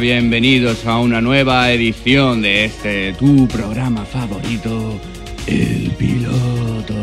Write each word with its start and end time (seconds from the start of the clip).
Bienvenidos 0.00 0.84
a 0.84 0.98
una 0.98 1.22
nueva 1.22 1.70
edición 1.72 2.42
de 2.42 2.66
este 2.66 3.14
tu 3.14 3.48
programa 3.48 4.04
favorito, 4.04 5.00
El 5.46 5.90
Piloto. 5.92 6.94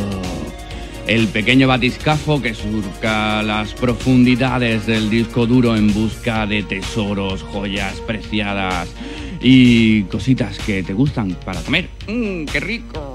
El 1.08 1.28
pequeño 1.28 1.68
batiscafo 1.68 2.40
que 2.40 2.54
surca 2.54 3.42
las 3.42 3.74
profundidades 3.74 4.86
del 4.86 5.10
disco 5.10 5.48
duro 5.48 5.76
en 5.76 5.92
busca 5.92 6.46
de 6.46 6.62
tesoros, 6.62 7.42
joyas 7.42 8.00
preciadas 8.02 8.94
y 9.42 10.04
cositas 10.04 10.60
que 10.60 10.84
te 10.84 10.94
gustan 10.94 11.36
para 11.44 11.62
comer. 11.62 11.90
¡Mmm, 12.08 12.46
qué 12.46 12.60
rico! 12.60 13.13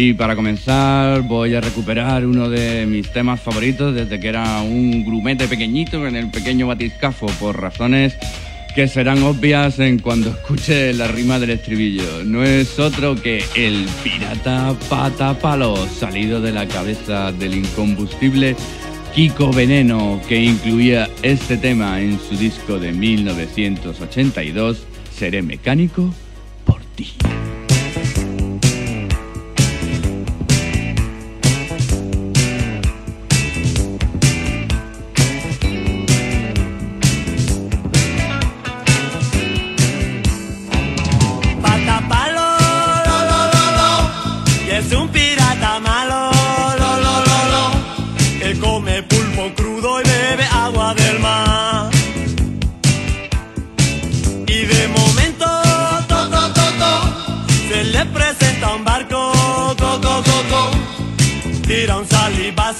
Y 0.00 0.14
para 0.14 0.36
comenzar 0.36 1.22
voy 1.22 1.56
a 1.56 1.60
recuperar 1.60 2.24
uno 2.24 2.48
de 2.48 2.86
mis 2.86 3.12
temas 3.12 3.40
favoritos 3.40 3.92
desde 3.92 4.20
que 4.20 4.28
era 4.28 4.62
un 4.62 5.04
grumete 5.04 5.48
pequeñito 5.48 6.06
en 6.06 6.14
el 6.14 6.30
pequeño 6.30 6.68
batiscafo 6.68 7.26
por 7.40 7.60
razones 7.60 8.16
que 8.76 8.86
serán 8.86 9.24
obvias 9.24 9.80
en 9.80 9.98
cuando 9.98 10.30
escuche 10.30 10.92
la 10.92 11.08
rima 11.08 11.40
del 11.40 11.50
estribillo. 11.50 12.22
No 12.24 12.44
es 12.44 12.78
otro 12.78 13.20
que 13.20 13.42
el 13.56 13.88
pirata 14.04 14.72
patapalo 14.88 15.76
salido 15.88 16.40
de 16.40 16.52
la 16.52 16.68
cabeza 16.68 17.32
del 17.32 17.54
incombustible 17.54 18.54
Kiko 19.16 19.52
Veneno 19.52 20.20
que 20.28 20.40
incluía 20.40 21.10
este 21.22 21.56
tema 21.56 22.00
en 22.00 22.20
su 22.20 22.36
disco 22.36 22.78
de 22.78 22.92
1982, 22.92 24.86
Seré 25.12 25.42
mecánico 25.42 26.14
por 26.64 26.80
ti. 26.94 27.14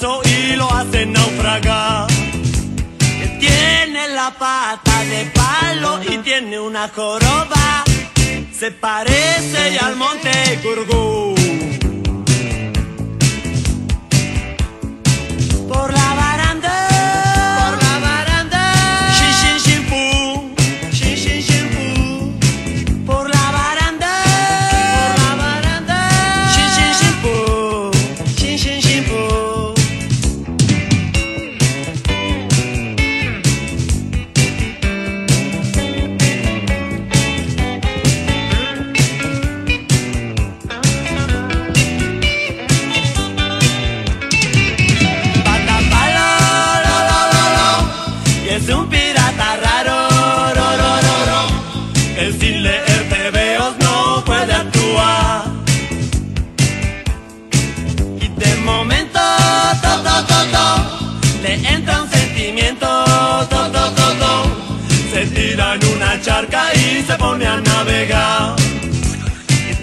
Y 0.00 0.54
lo 0.54 0.72
hace 0.72 1.06
naufragar. 1.06 2.06
Tiene 3.40 4.08
la 4.10 4.30
pata 4.30 5.04
de 5.04 5.24
palo 5.34 6.00
y 6.02 6.18
tiene 6.18 6.60
una 6.60 6.88
joroba. 6.88 7.84
Se 8.52 8.70
parece 8.70 9.78
al 9.80 9.96
monte 9.96 10.60
Gurgú. 10.62 11.37
Se 67.08 67.16
pone 67.16 67.46
a 67.46 67.56
navegar. 67.56 68.56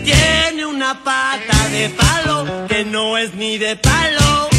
Tiene 0.04 0.64
una 0.66 1.04
pata 1.04 1.58
de 1.70 1.90
palo 1.90 2.68
que 2.68 2.86
no 2.86 3.18
es 3.18 3.34
ni 3.34 3.58
de 3.58 3.76
palo 3.76 4.50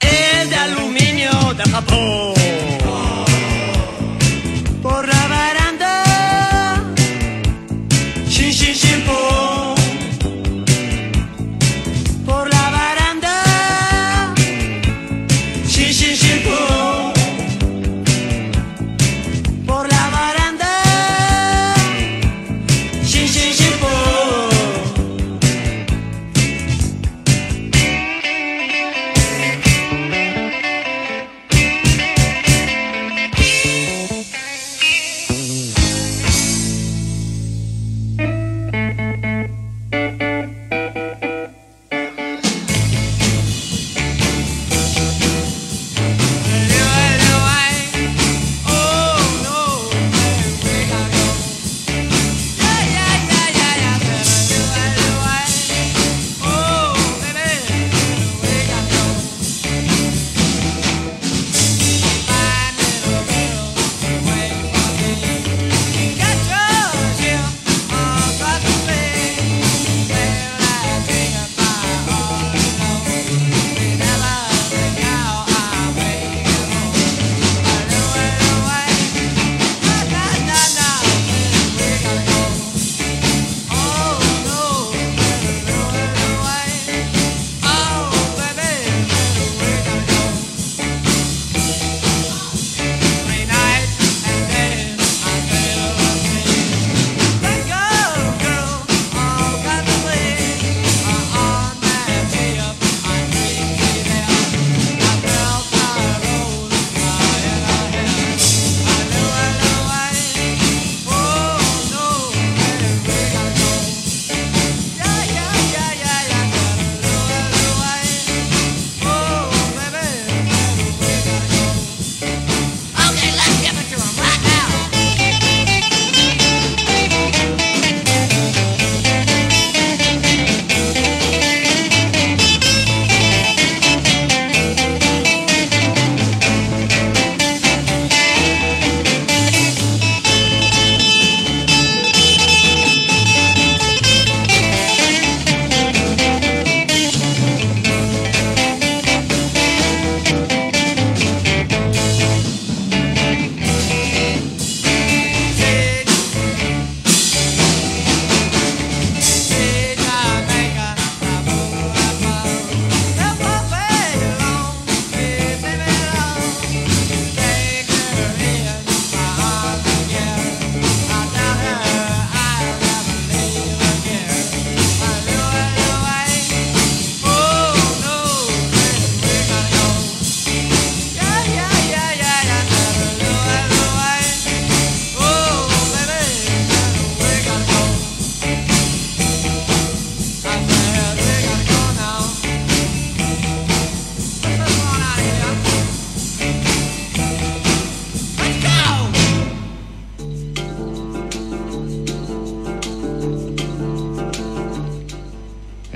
es 0.00 0.50
de 0.50 0.56
aluminio 0.56 1.32
de 1.58 1.64
Japón. 1.64 2.37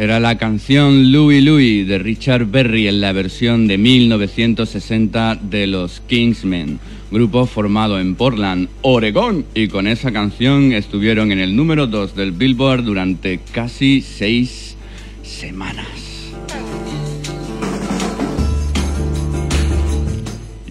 Era 0.02 0.18
la 0.18 0.36
canción 0.36 1.12
Louie 1.12 1.40
Louie 1.40 1.84
de 1.84 1.96
Richard 1.96 2.46
Berry 2.46 2.88
en 2.88 3.00
la 3.00 3.12
versión 3.12 3.68
de 3.68 3.78
1960 3.78 5.36
de 5.36 5.68
los 5.68 6.00
Kingsmen, 6.08 6.80
grupo 7.12 7.46
formado 7.46 8.00
en 8.00 8.16
Portland, 8.16 8.68
Oregón, 8.82 9.46
y 9.54 9.68
con 9.68 9.86
esa 9.86 10.10
canción 10.10 10.72
estuvieron 10.72 11.30
en 11.30 11.38
el 11.38 11.54
número 11.54 11.86
2 11.86 12.16
del 12.16 12.32
Billboard 12.32 12.82
durante 12.82 13.38
casi 13.52 14.00
seis 14.00 14.76
semanas. 15.22 16.01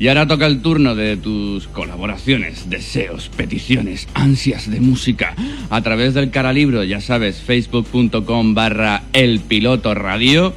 Y 0.01 0.07
ahora 0.07 0.25
toca 0.25 0.47
el 0.47 0.63
turno 0.63 0.95
de 0.95 1.15
tus 1.15 1.67
colaboraciones, 1.67 2.71
deseos, 2.71 3.29
peticiones, 3.29 4.07
ansias 4.15 4.67
de 4.67 4.79
música 4.79 5.35
a 5.69 5.81
través 5.83 6.15
del 6.15 6.31
caralibro, 6.31 6.83
ya 6.83 6.99
sabes, 6.99 7.39
facebook.com 7.39 8.55
barra 8.55 9.03
el 9.13 9.41
piloto 9.41 9.93
radio. 9.93 10.55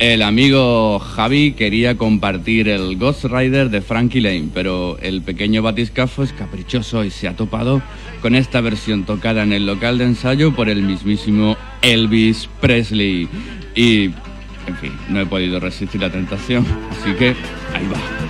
El 0.00 0.22
amigo 0.22 0.98
Javi 0.98 1.52
quería 1.52 1.96
compartir 1.96 2.68
el 2.68 2.96
Ghost 2.96 3.26
Rider 3.26 3.70
de 3.70 3.80
Frankie 3.80 4.20
Lane, 4.20 4.48
pero 4.52 4.98
el 4.98 5.22
pequeño 5.22 5.62
batiscafo 5.62 6.24
es 6.24 6.32
caprichoso 6.32 7.04
y 7.04 7.10
se 7.10 7.28
ha 7.28 7.36
topado 7.36 7.80
con 8.20 8.34
esta 8.34 8.60
versión 8.60 9.04
tocada 9.04 9.44
en 9.44 9.52
el 9.52 9.66
local 9.66 9.98
de 9.98 10.06
ensayo 10.06 10.52
por 10.52 10.68
el 10.68 10.82
mismísimo 10.82 11.56
Elvis 11.82 12.48
Presley. 12.60 13.28
Y, 13.76 14.06
en 14.66 14.76
fin, 14.80 14.92
no 15.10 15.20
he 15.20 15.26
podido 15.26 15.60
resistir 15.60 16.00
la 16.00 16.10
tentación, 16.10 16.66
así 16.90 17.12
que 17.12 17.36
ahí 17.72 17.86
va. 17.86 18.29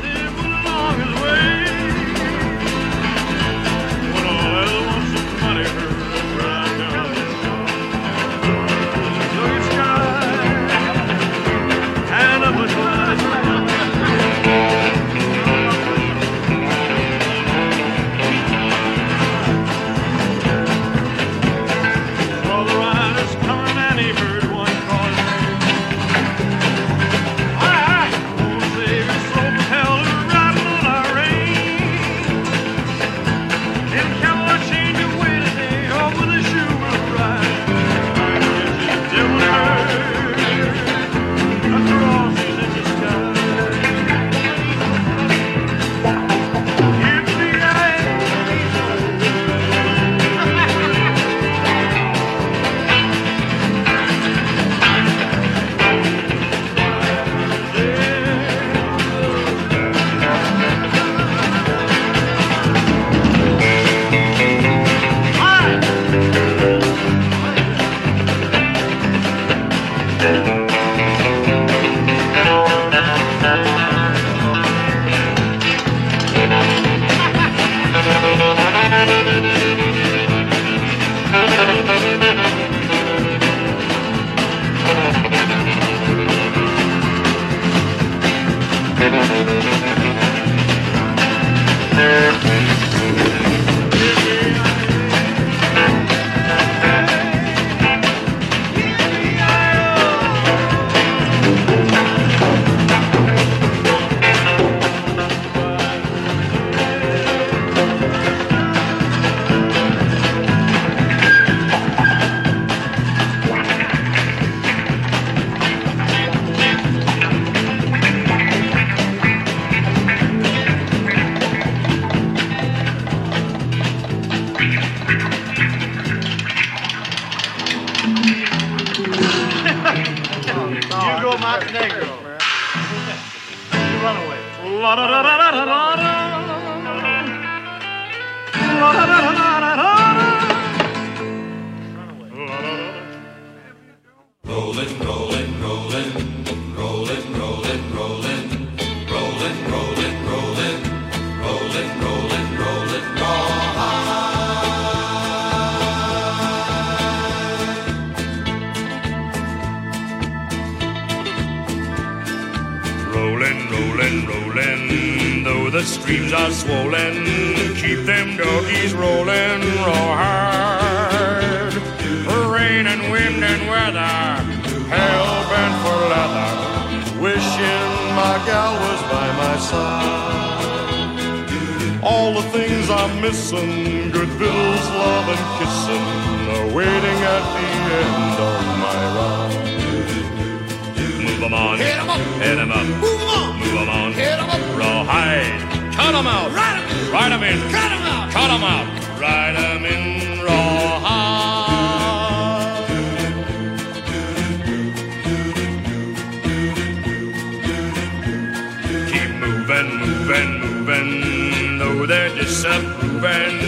moving, 209.89 210.61
moving, 210.61 211.21
moving. 211.21 211.79
Though 211.79 212.07
they're 212.07 212.35
disapproving, 212.35 213.61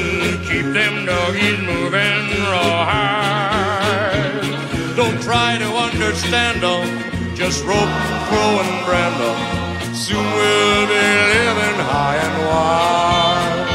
keep 0.45 0.67
them 0.73 1.07
doggies 1.07 1.59
moving 1.61 2.29
rawhide. 2.51 4.13
Don't 4.97 5.21
try 5.23 5.57
to 5.59 5.65
understand 5.65 6.63
them, 6.63 6.87
just 7.35 7.65
rope, 7.65 7.95
crow, 8.29 8.61
and 8.63 8.85
brand 8.85 9.17
Soon 9.97 10.25
we'll 10.25 10.87
be 10.87 11.05
living 11.33 11.79
high 11.89 12.17
and 12.27 12.37
wide. 12.49 13.67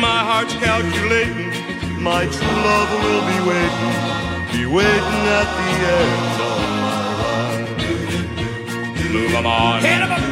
My 0.00 0.20
heart's 0.28 0.54
calculating, 0.54 1.50
my 2.02 2.26
true 2.26 2.58
love 2.68 2.90
will 3.02 3.24
be 3.32 3.38
waiting, 3.50 3.96
be 4.52 4.64
waiting 4.66 5.22
at 5.40 5.48
the 5.58 5.70
end 5.96 6.40
of 6.46 6.58
my 6.70 7.00
line. 7.22 7.66
Move 9.12 9.34
on. 9.46 9.80
Hit 9.80 10.02
'em 10.02 10.12
up. 10.12 10.25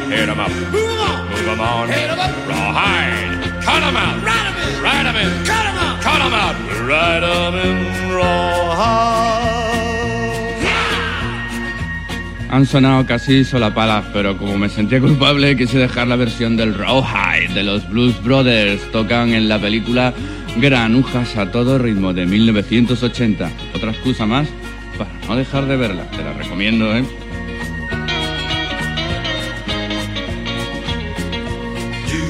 Han 12.49 12.65
sonado 12.65 13.05
casi 13.05 13.43
solapalas, 13.43 14.05
pero 14.13 14.37
como 14.37 14.57
me 14.57 14.69
sentía 14.69 15.01
culpable, 15.01 15.57
quise 15.57 15.77
dejar 15.77 16.07
la 16.07 16.15
versión 16.15 16.55
del 16.55 16.73
Rawhide 16.73 17.53
de 17.53 17.63
los 17.63 17.89
Blues 17.89 18.21
Brothers. 18.23 18.81
Tocan 18.91 19.33
en 19.33 19.49
la 19.49 19.59
película 19.59 20.13
Granujas 20.57 21.35
a 21.35 21.51
todo 21.51 21.77
ritmo 21.77 22.13
de 22.13 22.25
1980. 22.25 23.51
Otra 23.73 23.91
excusa 23.91 24.25
más 24.25 24.47
para 24.97 25.09
no 25.27 25.35
dejar 25.35 25.65
de 25.65 25.75
verla. 25.75 26.09
Te 26.11 26.23
la 26.23 26.33
recomiendo, 26.33 26.95
¿eh? 26.95 27.03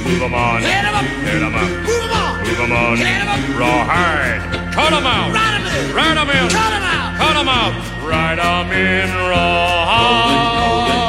Move 0.05 0.19
them 0.19 0.35
on. 0.35 0.61
Hit 0.61 0.83
them 0.83 0.93
up. 0.93 1.03
Hit 1.03 1.41
up. 1.41 1.51
Move 1.51 1.87
them 1.89 2.13
on. 2.13 2.37
Move 2.45 2.57
them 2.57 2.71
on. 2.71 2.97
Hit 2.97 3.05
them 3.05 3.27
up. 3.27 3.59
Raw 3.59 3.83
hard. 3.89 4.39
Cut 4.71 4.91
them 4.91 5.03
out. 5.03 5.33
Ride 5.33 5.57
them 5.57 5.65
in. 5.65 5.95
Ride 5.95 6.17
them 6.17 6.29
in. 6.29 6.49
Cut 6.53 6.69
them 6.69 6.83
out. 6.83 7.17
Cut 7.17 7.33
them 7.33 7.49
out. 7.49 7.73
Ride 8.05 8.37
them 8.37 8.71
in 8.71 9.09
raw 9.09 9.85
hard. 9.85 11.04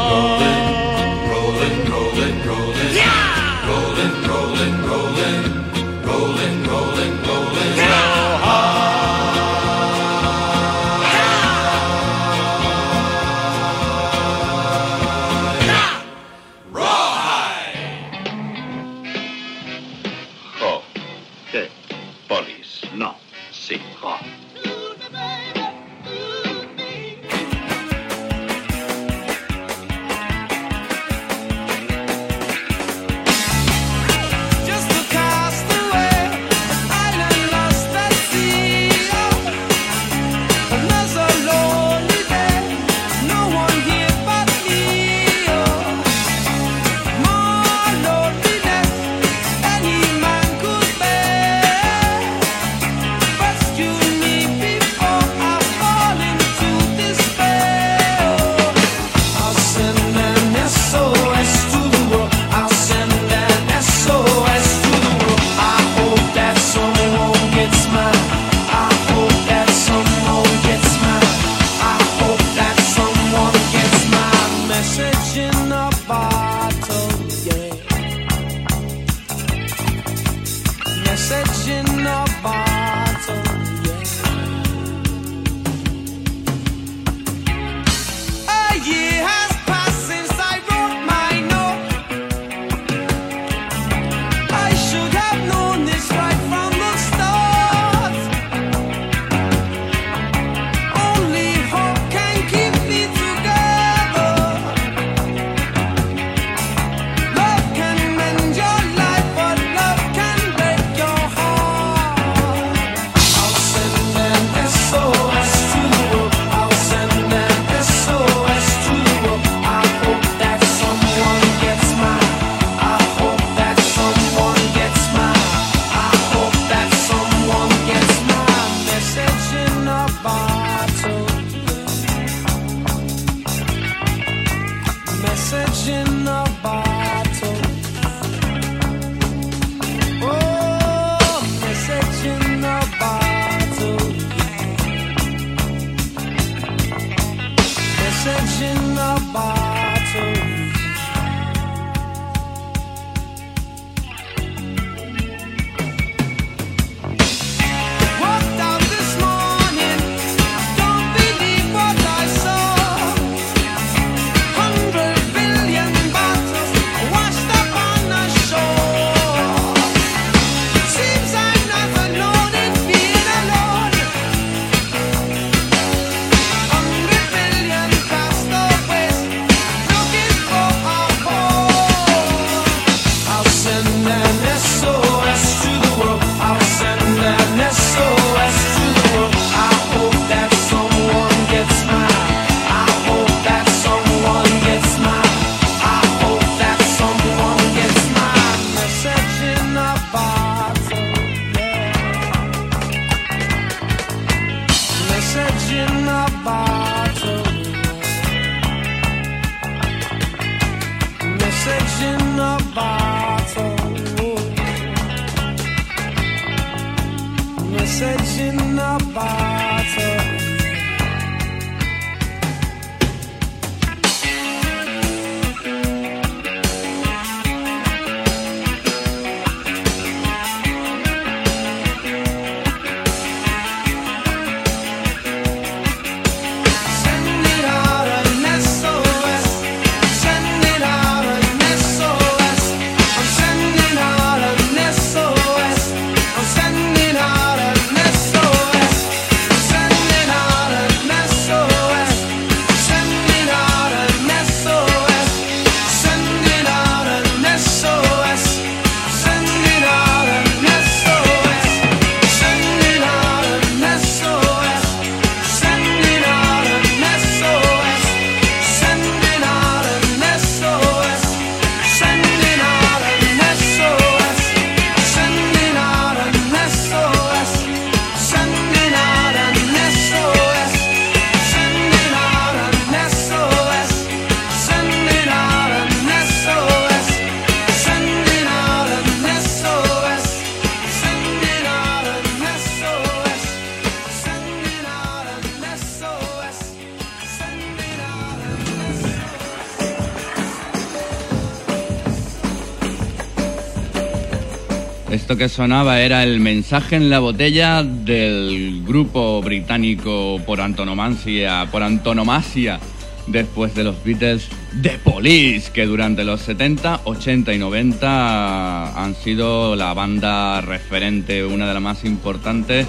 Que 305.39 305.49
sonaba 305.51 306.01
era 306.01 306.23
el 306.23 306.41
mensaje 306.41 306.97
en 306.97 307.11
la 307.11 307.19
botella 307.19 307.83
del 307.83 308.83
grupo 308.87 309.43
británico 309.43 310.41
por 310.47 310.63
antonomasia, 310.63 311.69
por 311.71 311.83
antonomasia 311.83 312.81
después 313.27 313.75
de 313.75 313.85
los 313.85 314.03
Beatles 314.03 314.49
The 314.81 314.99
Police, 315.05 315.71
que 315.73 315.85
durante 315.85 316.25
los 316.25 316.41
70, 316.41 317.03
80 317.05 317.53
y 317.53 317.59
90 317.59 319.05
han 319.05 319.15
sido 319.15 319.77
la 319.77 319.93
banda 319.93 320.63
referente, 320.63 321.45
una 321.45 321.69
de 321.69 321.75
las 321.75 321.83
más 321.83 322.05
importantes 322.05 322.87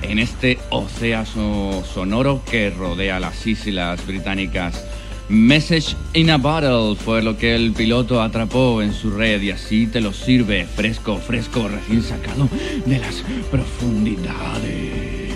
en 0.00 0.18
este 0.18 0.58
océano 0.70 1.82
sonoro 1.84 2.42
que 2.50 2.70
rodea 2.70 3.20
las 3.20 3.46
islas 3.46 4.06
británicas. 4.06 4.86
Message 5.30 5.94
in 6.12 6.28
a 6.28 6.38
Bottle 6.38 6.96
fue 6.96 7.22
lo 7.22 7.36
que 7.36 7.54
el 7.54 7.70
piloto 7.70 8.20
atrapó 8.20 8.82
en 8.82 8.92
su 8.92 9.12
red 9.12 9.40
y 9.40 9.52
así 9.52 9.86
te 9.86 10.00
lo 10.00 10.12
sirve 10.12 10.66
fresco, 10.66 11.18
fresco, 11.18 11.68
recién 11.68 12.02
sacado 12.02 12.48
de 12.84 12.98
las 12.98 13.22
profundidades. 13.48 15.30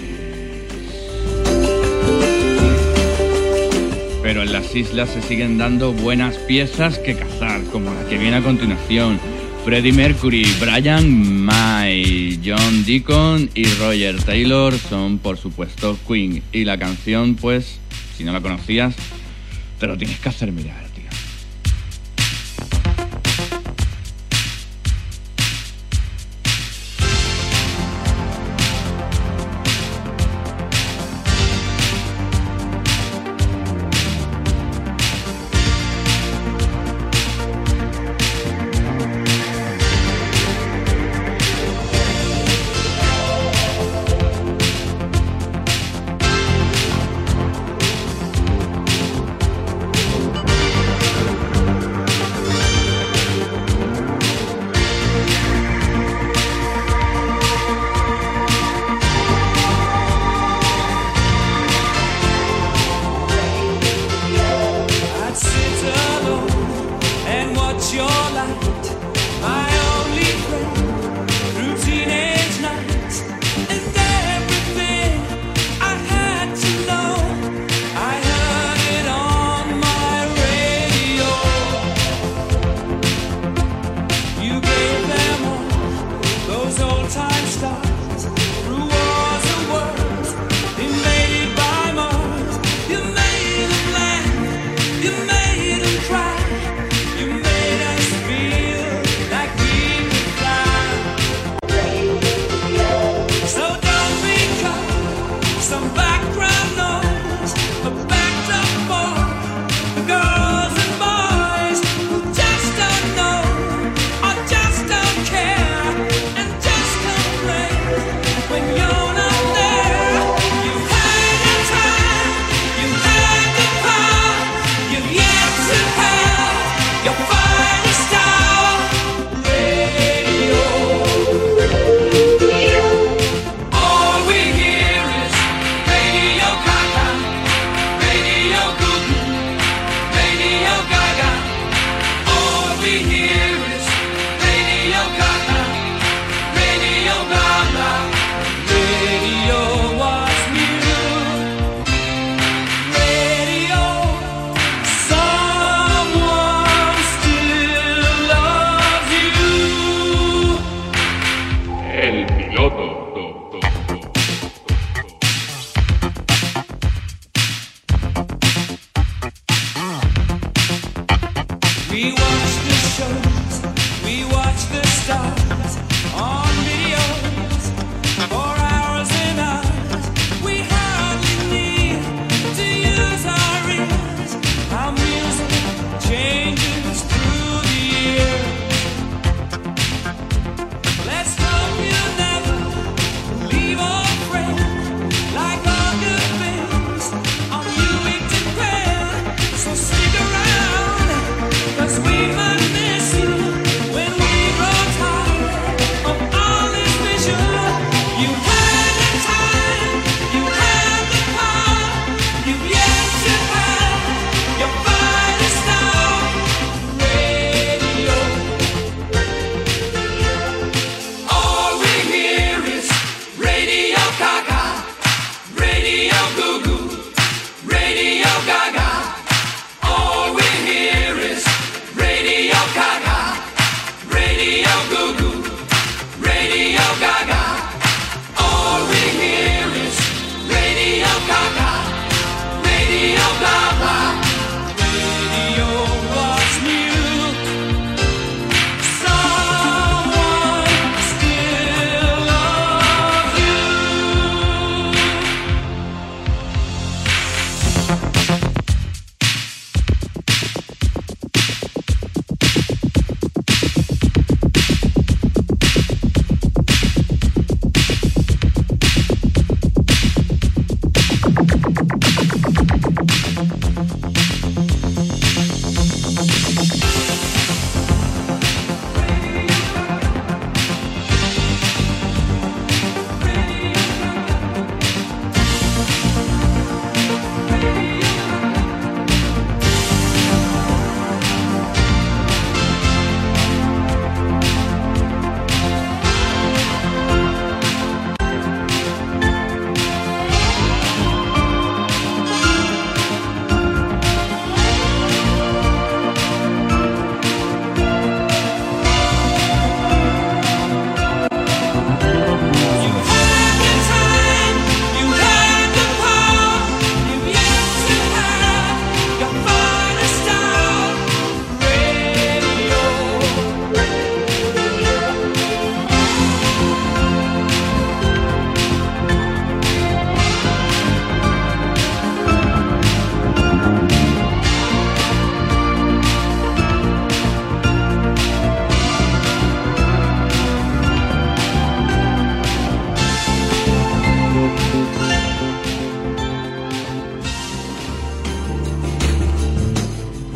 Pero 4.21 4.43
en 4.43 4.53
las 4.53 4.75
islas 4.75 5.11
se 5.11 5.23
siguen 5.23 5.59
dando 5.59 5.93
buenas 5.93 6.39
piezas 6.39 6.99
que 6.99 7.15
cazar, 7.15 7.63
como 7.71 7.95
la 7.95 8.05
que 8.09 8.19
viene 8.19 8.39
a 8.39 8.43
continuación. 8.43 9.21
Freddie 9.65 9.93
Mercury, 9.93 10.45
Brian 10.59 11.45
May, 11.45 12.41
John 12.45 12.85
Deacon 12.85 13.49
y 13.55 13.65
Roger 13.75 14.21
Taylor 14.25 14.77
son 14.77 15.19
por 15.19 15.37
supuesto 15.37 15.97
Queen. 16.09 16.43
Y 16.51 16.65
la 16.65 16.79
canción, 16.79 17.37
pues, 17.37 17.79
si 18.17 18.25
no 18.25 18.33
la 18.33 18.41
conocías, 18.41 18.97
te 19.79 19.87
lo 19.87 19.97
tienes 19.97 20.19
que 20.21 20.29
hacer 20.29 20.53
mirar. 20.53 20.84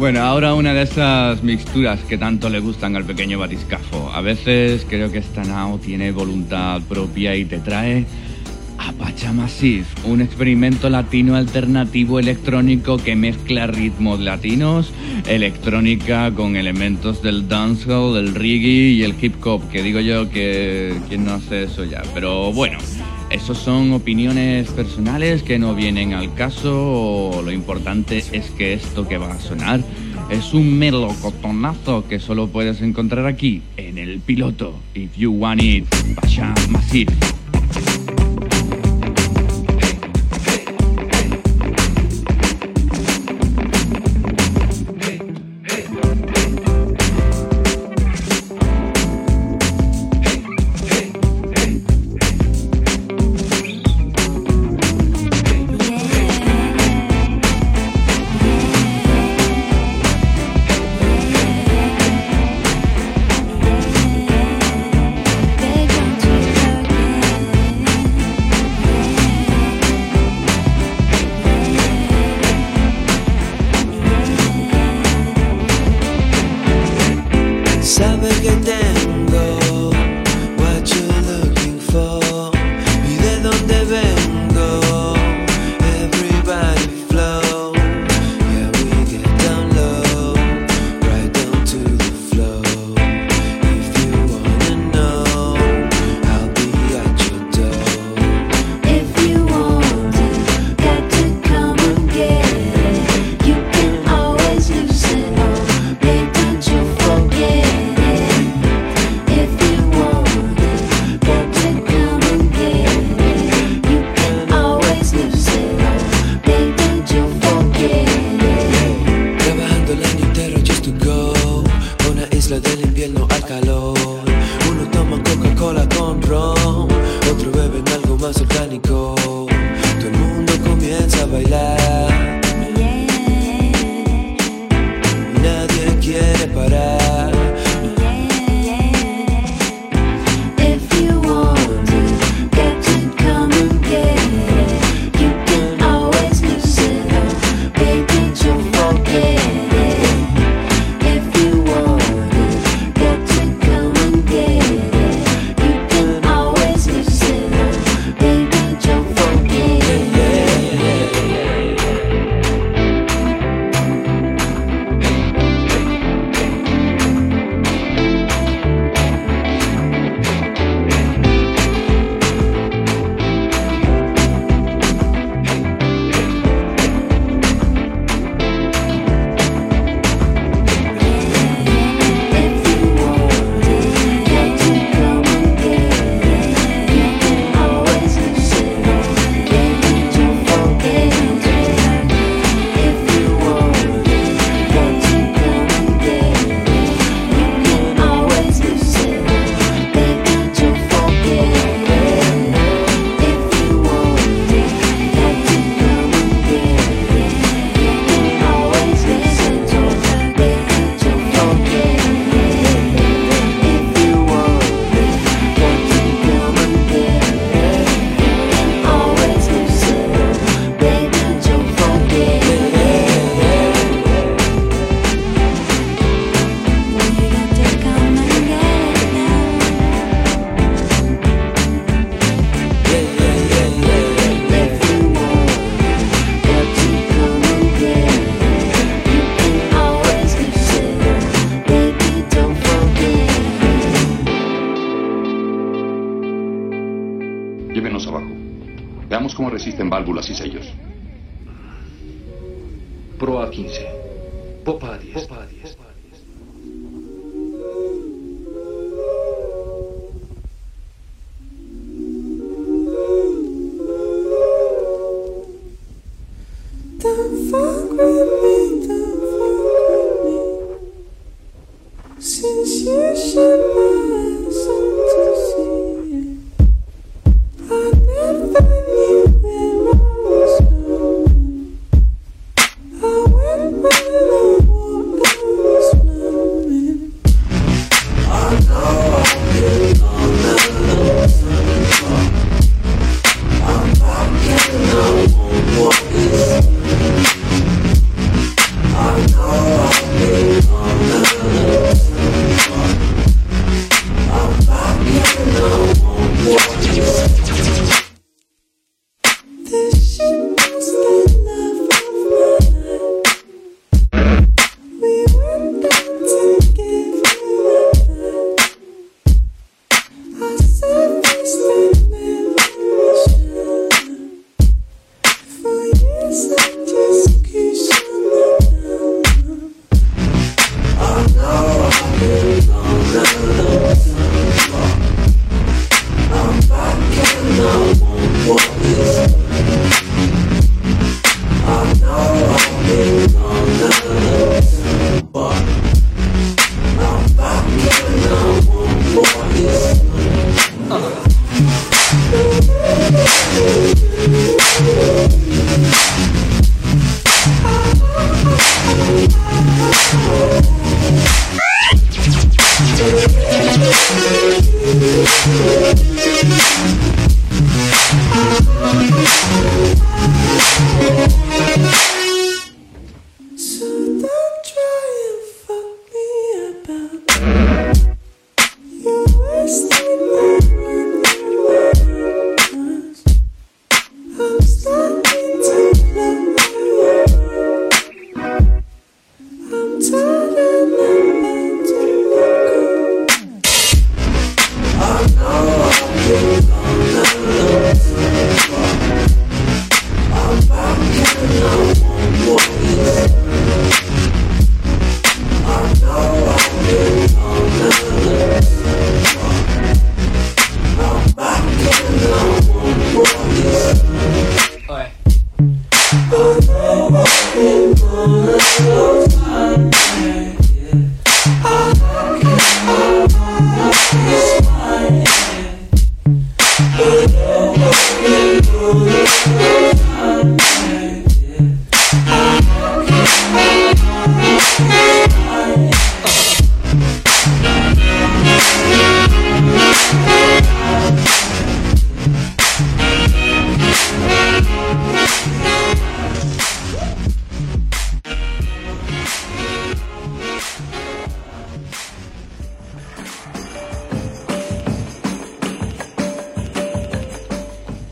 Bueno, 0.09 0.23
ahora 0.23 0.55
una 0.55 0.73
de 0.73 0.85
esas 0.85 1.43
mixturas 1.43 2.01
que 2.01 2.17
tanto 2.17 2.49
le 2.49 2.61
gustan 2.61 2.97
al 2.97 3.05
pequeño 3.05 3.39
batiscafo. 3.39 4.11
A 4.11 4.23
veces 4.23 4.87
creo 4.89 5.13
que 5.13 5.19
esta 5.19 5.45
nao 5.45 5.77
tiene 5.77 6.13
voluntad 6.13 6.81
propia 6.89 7.37
y 7.37 7.45
te 7.45 7.59
trae 7.59 8.07
Apache 8.79 9.31
Massive, 9.33 9.85
un 10.05 10.23
experimento 10.23 10.89
latino 10.89 11.37
alternativo 11.37 12.19
electrónico 12.19 12.97
que 12.97 13.17
mezcla 13.17 13.67
ritmos 13.67 14.19
latinos, 14.21 14.93
electrónica 15.27 16.33
con 16.33 16.57
elementos 16.57 17.21
del 17.21 17.47
dancehall, 17.47 18.15
del 18.15 18.35
reggae 18.35 18.93
y 18.93 19.03
el 19.03 19.15
hip 19.21 19.35
hop, 19.47 19.69
que 19.69 19.83
digo 19.83 20.01
yo 20.01 20.31
que 20.31 20.97
quién 21.11 21.27
no 21.27 21.35
hace 21.35 21.65
eso 21.65 21.85
ya. 21.85 22.03
Pero 22.15 22.51
bueno, 22.55 22.78
esos 23.31 23.59
son 23.59 23.93
opiniones 23.93 24.71
personales 24.71 25.43
que 25.43 25.59
no 25.59 25.75
vienen 25.75 26.15
al 26.15 26.33
caso. 26.35 27.43
Lo 27.45 27.53
importante 27.53 28.25
es 28.33 28.51
que 28.51 28.73
esto 28.73 29.07
que 29.07 29.19
va 29.19 29.33
a 29.33 29.39
sonar 29.39 29.81
es 30.31 30.55
un 30.55 30.79
melocotonazo 30.79 32.07
que 32.09 32.19
solo 32.21 32.49
puedes 32.49 32.81
encontrar 32.81 33.27
aquí 33.27 33.63
en 33.77 33.99
el 33.99 34.21
piloto. 34.21 34.75
If 34.95 35.17
you 35.17 35.33
want 35.33 35.63
it, 35.63 35.87
Apache 36.17 36.43
Massive. 36.69 37.18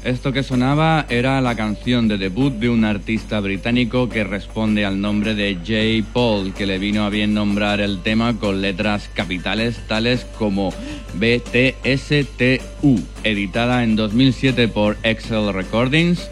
Esto 0.07 0.33
que 0.33 0.45
sonaba 0.45 1.05
era 1.09 1.41
la 1.41 1.57
canción 1.57 2.07
de 2.07 2.17
debut 2.17 2.53
de 2.53 2.69
un 2.69 2.85
artista 2.85 3.41
británico 3.41 4.09
que 4.09 4.23
responde 4.23 4.85
al 4.85 5.01
nombre 5.01 5.35
de 5.35 5.57
J. 5.57 6.09
Paul, 6.13 6.55
que 6.55 6.65
le 6.65 6.79
vino 6.79 7.05
a 7.05 7.11
bien 7.11 7.35
nombrar 7.35 7.81
el 7.81 8.01
tema 8.03 8.39
con 8.39 8.63
letras 8.63 9.11
capitales 9.13 9.81
tales 9.89 10.25
como 10.39 10.73
BTSTU, 11.15 13.01
editada 13.25 13.83
en 13.83 13.97
2007 13.97 14.69
por 14.69 14.97
Excel 15.03 15.53
Recordings, 15.53 16.31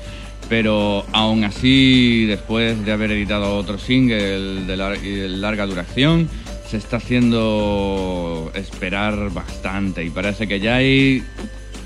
pero 0.49 1.05
aún 1.11 1.43
así, 1.43 2.27
después 2.27 2.85
de 2.87 2.93
haber 2.93 3.11
editado 3.11 3.57
otro 3.57 3.79
single 3.79 4.67
de, 4.67 4.77
lar- 4.77 5.01
de 5.01 5.29
larga 5.31 5.67
duración, 5.67 6.29
se 6.71 6.77
está 6.77 6.99
haciendo 6.99 8.53
esperar 8.55 9.31
bastante 9.33 10.05
y 10.05 10.11
parece 10.11 10.47
que 10.47 10.61
ya 10.61 10.77
hay 10.77 11.25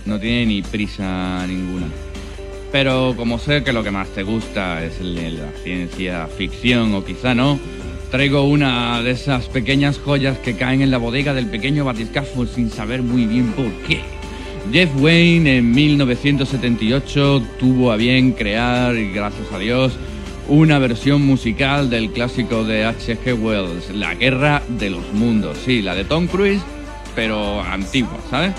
no 0.09 0.19
tiene 0.19 0.47
ni 0.47 0.63
prisa 0.63 1.47
ninguna. 1.47 1.87
Pero 2.73 3.15
como 3.17 3.39
sé 3.39 3.63
que 3.63 3.73
lo 3.73 3.85
que 3.85 3.91
más 3.91 4.09
te 4.09 4.23
gusta 4.23 4.85
es 4.85 5.01
la 5.01 5.53
ciencia 5.63 6.27
ficción 6.27 6.95
o 6.95 7.05
quizá 7.05 7.35
no, 7.35 7.59
traigo 8.11 8.43
una 8.45 9.03
de 9.03 9.11
esas 9.11 9.47
pequeñas 9.47 9.99
joyas 9.99 10.39
que 10.39 10.57
caen 10.57 10.83
en 10.83 10.91
la 10.91 10.99
bodega 10.99 11.35
del 11.35 11.47
pequeño 11.47 11.85
batiscafo 11.85 12.47
sin 12.47 12.71
saber 12.71 13.03
muy 13.03 13.27
bien 13.27 13.53
por 13.53 13.71
qué. 13.87 14.01
Jeff 14.73 14.91
Wayne 14.99 15.59
en 15.59 15.71
1978 15.71 17.43
tuvo 17.59 17.93
a 17.93 17.97
bien 17.97 18.33
crear, 18.33 18.95
gracias 19.15 19.51
a 19.53 19.59
Dios, 19.59 19.93
una 20.47 20.79
versión 20.79 21.25
musical 21.25 21.91
del 21.91 22.11
clásico 22.11 22.65
de 22.65 22.85
H.G. 22.85 23.35
Wells, 23.35 23.91
La 23.95 24.15
Guerra 24.15 24.63
de 24.69 24.91
los 24.91 25.13
Mundos. 25.13 25.59
Sí, 25.65 25.81
la 25.81 25.95
de 25.95 26.05
Tom 26.05 26.27
Cruise, 26.27 26.63
pero 27.15 27.63
antigua, 27.63 28.19
¿sabes? 28.31 28.53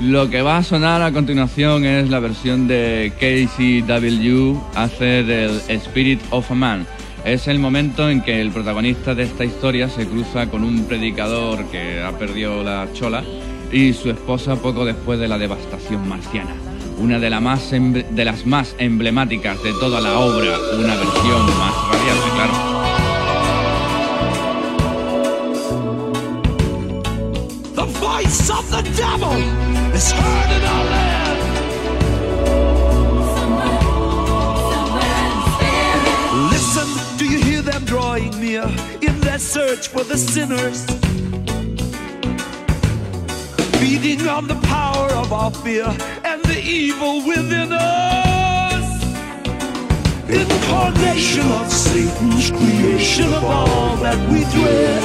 Lo 0.00 0.28
que 0.28 0.42
va 0.42 0.58
a 0.58 0.62
sonar 0.62 1.02
a 1.02 1.12
continuación 1.12 1.84
es 1.84 2.10
la 2.10 2.20
versión 2.20 2.68
de 2.68 3.12
KCW 3.18 4.58
hace 4.74 5.24
del 5.24 5.60
Spirit 5.68 6.20
of 6.30 6.50
a 6.50 6.54
Man. 6.54 6.86
Es 7.24 7.48
el 7.48 7.58
momento 7.58 8.08
en 8.08 8.22
que 8.22 8.40
el 8.40 8.50
protagonista 8.50 9.14
de 9.14 9.24
esta 9.24 9.44
historia 9.44 9.88
se 9.88 10.06
cruza 10.06 10.48
con 10.48 10.62
un 10.62 10.84
predicador 10.84 11.64
que 11.70 12.02
ha 12.02 12.12
perdido 12.18 12.62
la 12.62 12.88
chola 12.92 13.24
y 13.72 13.92
su 13.94 14.10
esposa 14.10 14.56
poco 14.56 14.84
después 14.84 15.18
de 15.18 15.28
la 15.28 15.38
devastación 15.38 16.08
marciana. 16.08 16.54
Una 16.98 17.18
de, 17.18 18.04
de 18.10 18.24
las 18.24 18.46
más 18.46 18.76
emblemáticas 18.78 19.62
de 19.62 19.72
toda 19.72 20.00
la 20.00 20.18
obra, 20.18 20.56
una 20.78 20.94
versión 20.94 21.46
más 21.58 21.74
radiante, 21.90 22.30
claro. 22.34 22.75
The 28.76 28.82
devil 28.94 29.32
is 29.94 30.12
heard 30.12 30.50
in 30.56 30.62
our 30.74 30.84
land. 30.84 31.38
Listen, 36.50 36.88
do 37.16 37.24
you 37.24 37.38
hear 37.42 37.62
them 37.62 37.84
drawing 37.86 38.38
near 38.38 38.64
in 39.00 39.18
their 39.20 39.38
search 39.38 39.88
for 39.88 40.04
the 40.04 40.18
sinners? 40.18 40.84
Feeding 43.80 44.28
on 44.28 44.46
the 44.46 44.60
power 44.64 45.08
of 45.22 45.32
our 45.32 45.50
fear 45.50 45.86
and 46.24 46.42
the 46.44 46.60
evil 46.60 47.26
within 47.26 47.72
us. 47.72 48.86
Incarnation 50.28 51.50
of 51.60 51.72
Satan's 51.72 52.50
creation 52.50 53.32
of 53.32 53.42
all 53.42 53.96
that 53.96 54.18
we 54.30 54.44
dread. 54.54 55.02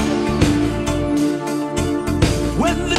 When 2.59 2.90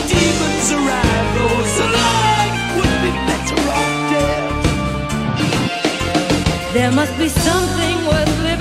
there 6.73 6.91
must 6.91 7.17
be 7.19 7.29
something 7.29 8.07
worth 8.07 8.39
living. 8.39 8.52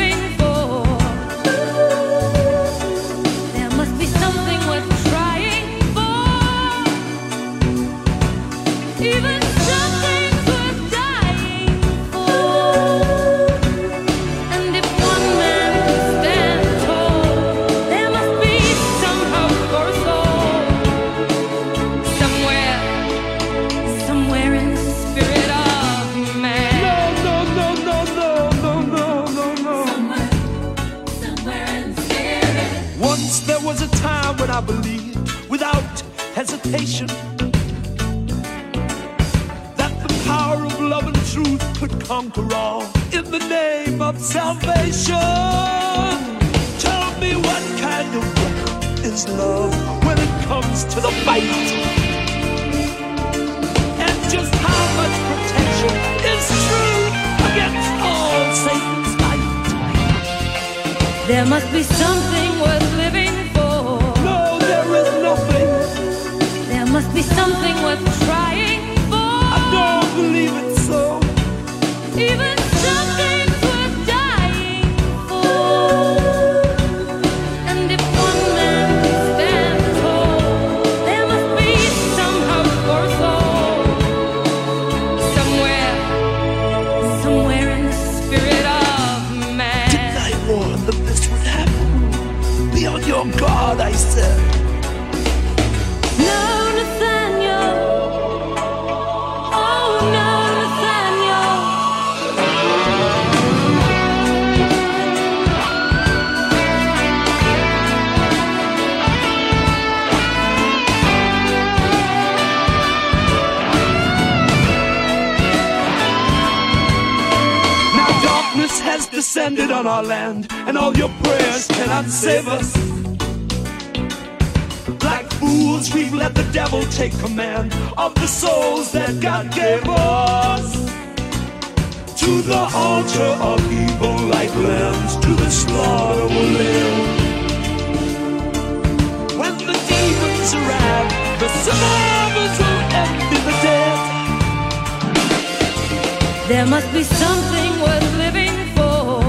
There 146.52 146.66
must 146.66 146.92
be 146.92 147.02
something 147.02 147.80
worth 147.80 148.18
living 148.18 148.52
for. 148.76 149.24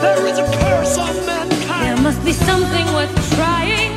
There 0.00 0.26
is 0.26 0.38
a 0.38 0.46
curse 0.56 0.96
on 0.96 1.14
mankind. 1.26 1.84
There 1.84 2.02
must 2.02 2.24
be 2.24 2.32
something 2.32 2.86
worth 2.94 3.12
trying 3.36 3.89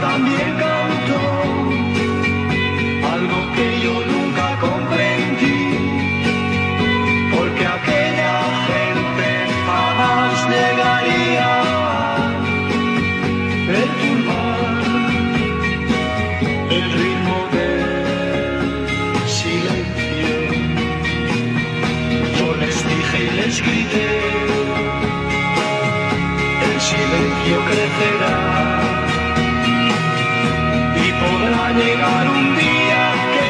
también 0.00 0.89
podrá 31.70 31.84
llegar 31.84 32.28
un 32.28 32.56
día 32.56 33.12
que 33.34 33.46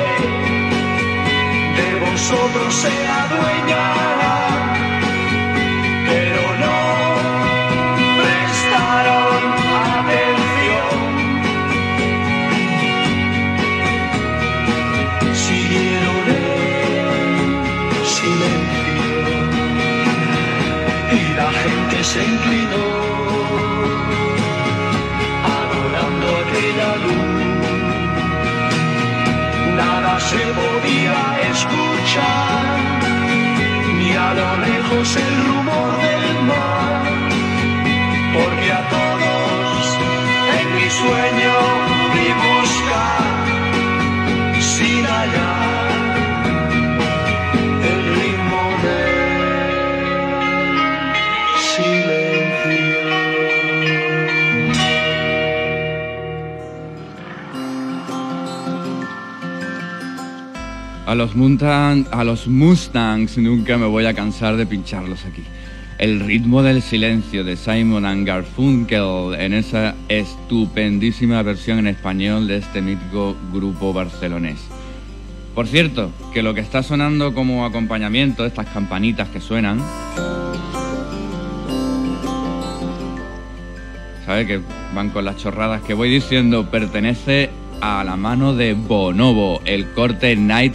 de 1.81 1.89
vosotros 2.01 2.75
sea 2.75 3.27
dueña, 3.29 3.85
pero 6.07 6.43
no 6.63 6.79
prestaron 8.21 9.43
atención. 9.99 10.99
Siguieron 15.35 16.25
el 16.29 18.07
silencio 18.17 19.37
y 21.13 21.15
la 21.37 21.51
gente 21.53 21.97
se 22.05 22.21
inclinó 22.25 22.90
podía 30.91 31.51
escuchar, 31.51 33.01
ni 33.99 34.13
a 34.13 34.35
lo 34.35 34.57
lejos 34.67 35.17
el 35.17 35.45
rumor 35.47 35.99
del 35.99 36.43
mar, 36.45 37.03
porque 38.35 38.73
a 38.73 38.89
todos 38.89 39.99
en 40.61 40.77
mi 40.77 40.91
sueño 40.91 41.90
A 61.11 61.17
los, 61.17 61.35
Mustang- 61.35 62.07
a 62.13 62.23
los 62.23 62.47
Mustangs 62.47 63.37
nunca 63.37 63.77
me 63.77 63.87
voy 63.87 64.07
a 64.07 64.15
cansar 64.15 64.57
de 64.57 64.65
pincharlos 64.65 65.25
aquí. 65.25 65.43
El 65.99 66.21
ritmo 66.21 66.63
del 66.63 66.83
silencio 66.83 67.43
de 67.43 67.57
Simon 67.57 68.07
and 68.07 68.25
Garfunkel 68.25 69.35
en 69.37 69.53
esa 69.53 69.97
estupendísima 70.09 71.43
versión 71.43 71.81
en 71.81 71.89
español 71.89 72.47
de 72.47 72.59
este 72.59 72.81
mítico 72.81 73.35
grupo 73.53 73.93
barcelonés. 73.93 74.61
Por 75.53 75.67
cierto, 75.67 76.13
que 76.33 76.45
lo 76.45 76.55
que 76.55 76.61
está 76.61 76.85
sonando 76.85 77.35
como 77.35 77.65
acompañamiento, 77.65 78.47
estas 78.47 78.67
campanitas 78.69 79.29
que 79.31 79.41
suenan, 79.41 79.81
¿sabe? 84.27 84.47
Que 84.47 84.61
van 84.95 85.11
con 85.11 85.25
las 85.25 85.39
chorradas 85.39 85.83
que 85.83 85.95
voy 85.95 86.09
diciendo, 86.09 86.71
pertenece 86.71 87.51
a 87.81 88.05
la 88.05 88.17
mano 88.17 88.55
de 88.55 88.75
Bonobo, 88.75 89.61
el 89.65 89.91
corte 89.93 90.37
Night, 90.37 90.75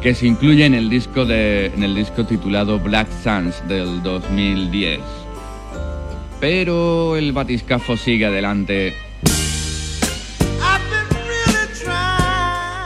que 0.00 0.14
se 0.14 0.26
incluye 0.26 0.64
en 0.64 0.74
el 0.74 0.88
disco, 0.88 1.24
de, 1.24 1.66
en 1.66 1.82
el 1.82 1.94
disco 1.94 2.24
titulado 2.24 2.78
Black 2.78 3.08
Sands 3.22 3.66
del 3.68 4.02
2010. 4.02 5.00
Pero 6.40 7.16
el 7.16 7.32
batiscafo 7.32 7.96
sigue 7.96 8.26
adelante. 8.26 8.94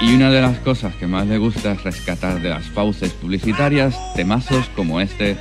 Y 0.01 0.15
una 0.15 0.31
de 0.31 0.41
las 0.41 0.59
cosas 0.61 0.95
que 0.95 1.07
más 1.07 1.27
le 1.27 1.37
gusta 1.37 1.73
es 1.73 1.85
rescatar 1.85 2.41
de 2.41 2.49
las 2.49 2.65
fauces 2.71 3.13
publicitarias 3.13 3.95
temazos 4.15 4.67
como 4.75 5.01
este 5.01 5.37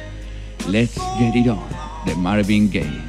Let's 0.67 0.99
Get 1.17 1.35
It 1.35 1.47
On 1.47 1.59
de 2.05 2.15
Marvin 2.15 2.69
Gaye. 2.69 3.08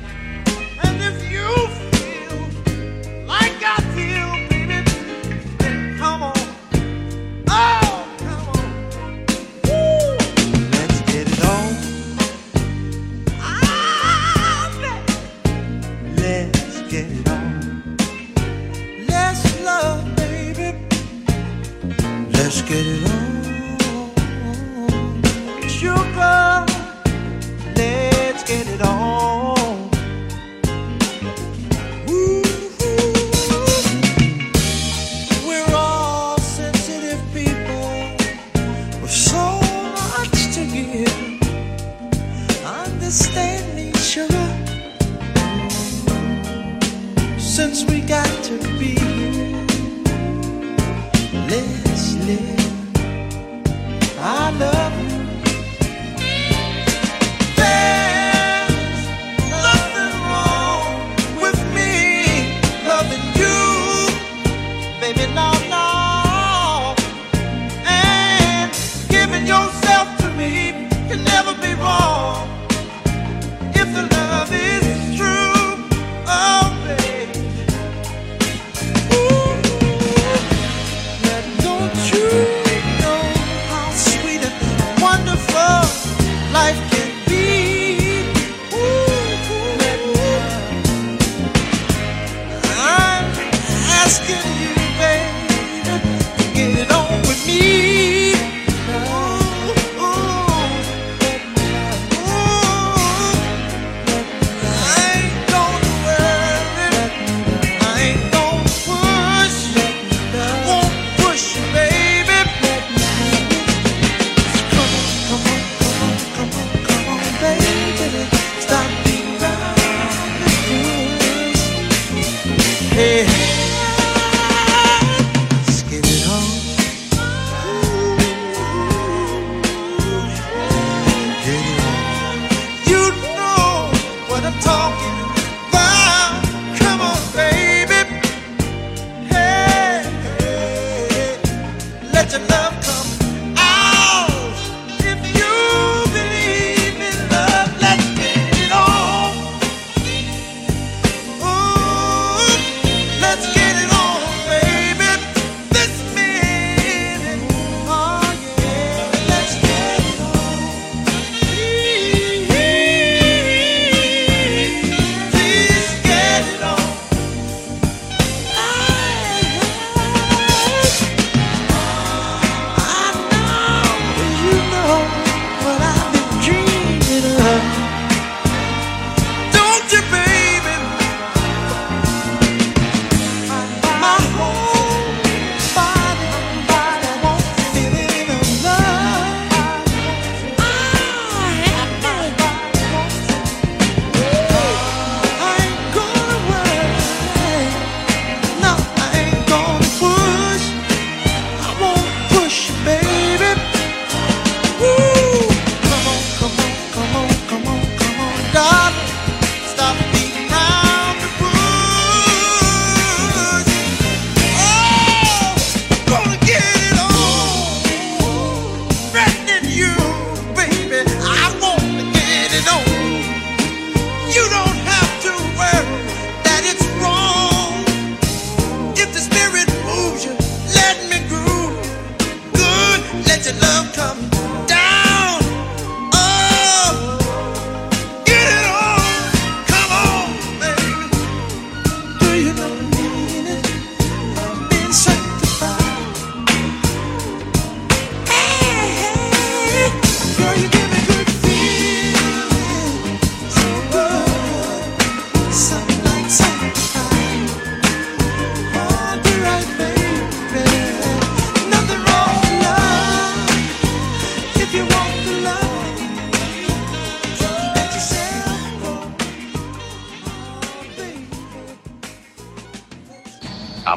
hey. 123.00 123.59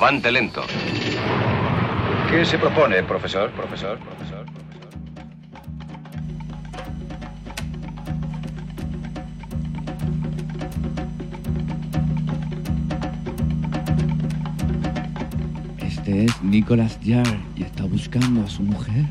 Avante 0.03 0.33
lento. 0.33 0.61
¿Qué 2.29 2.43
se 2.43 2.57
propone, 2.57 3.01
profesor, 3.03 3.49
profesor, 3.51 3.97
profesor? 3.99 4.45
profesor? 4.51 4.83
Este 15.77 16.25
es 16.25 16.43
Nicholas 16.43 16.99
Yard 16.99 17.25
y 17.55 17.63
está 17.63 17.85
buscando 17.85 18.43
a 18.43 18.49
su 18.49 18.61
mujer. 18.61 19.05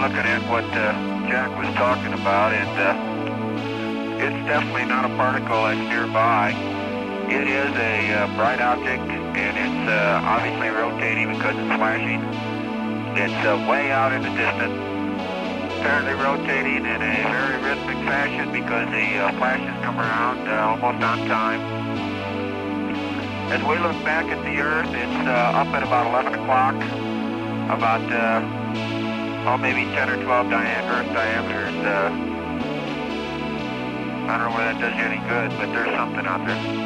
Looking 0.00 0.24
at 0.24 0.40
what 0.48 0.64
uh, 0.72 0.96
Jack 1.28 1.52
was 1.60 1.68
talking 1.76 2.16
about, 2.16 2.56
and 2.56 2.72
uh, 2.80 4.24
it's 4.24 4.40
definitely 4.48 4.88
not 4.88 5.04
a 5.04 5.12
particle 5.12 5.68
that's 5.68 5.76
nearby. 5.92 6.56
It 7.28 7.44
is 7.44 7.68
a 7.76 7.96
uh, 8.16 8.26
bright 8.32 8.64
object, 8.64 9.04
and 9.04 9.54
it's 9.60 9.82
uh, 9.92 10.24
obviously 10.24 10.72
rotating 10.72 11.36
because 11.36 11.52
it's 11.52 11.76
flashing. 11.76 12.24
It's 13.12 13.40
uh, 13.44 13.60
way 13.68 13.92
out 13.92 14.16
in 14.16 14.24
the 14.24 14.32
distance, 14.32 14.72
apparently 15.76 16.16
rotating 16.16 16.80
in 16.88 17.00
a 17.04 17.16
very 17.28 17.60
rhythmic 17.60 18.00
fashion 18.08 18.48
because 18.56 18.88
the 18.88 19.04
uh, 19.20 19.36
flashes 19.36 19.76
come 19.84 20.00
around 20.00 20.48
uh, 20.48 20.80
almost 20.80 21.04
on 21.04 21.28
time. 21.28 21.60
As 23.52 23.60
we 23.68 23.76
look 23.76 24.00
back 24.00 24.32
at 24.32 24.40
the 24.48 24.56
Earth, 24.64 24.88
it's 24.96 25.20
uh, 25.28 25.60
up 25.60 25.68
at 25.76 25.82
about 25.84 26.08
11 26.08 26.40
o'clock, 26.40 26.76
about, 27.68 28.00
uh, 28.08 28.59
oh, 29.50 29.56
maybe 29.58 29.82
10 29.96 30.08
or 30.10 30.22
12 30.22 30.48
dia- 30.48 30.86
Earth 30.86 31.12
diameters. 31.12 31.74
Uh, 31.74 32.10
I 34.30 34.38
don't 34.38 34.46
know 34.46 34.56
whether 34.56 34.72
that 34.72 34.80
does 34.80 34.94
you 34.94 35.02
any 35.02 35.18
good, 35.26 35.50
but 35.58 35.66
there's 35.74 35.90
something 35.96 36.24
out 36.24 36.46
there. 36.46 36.79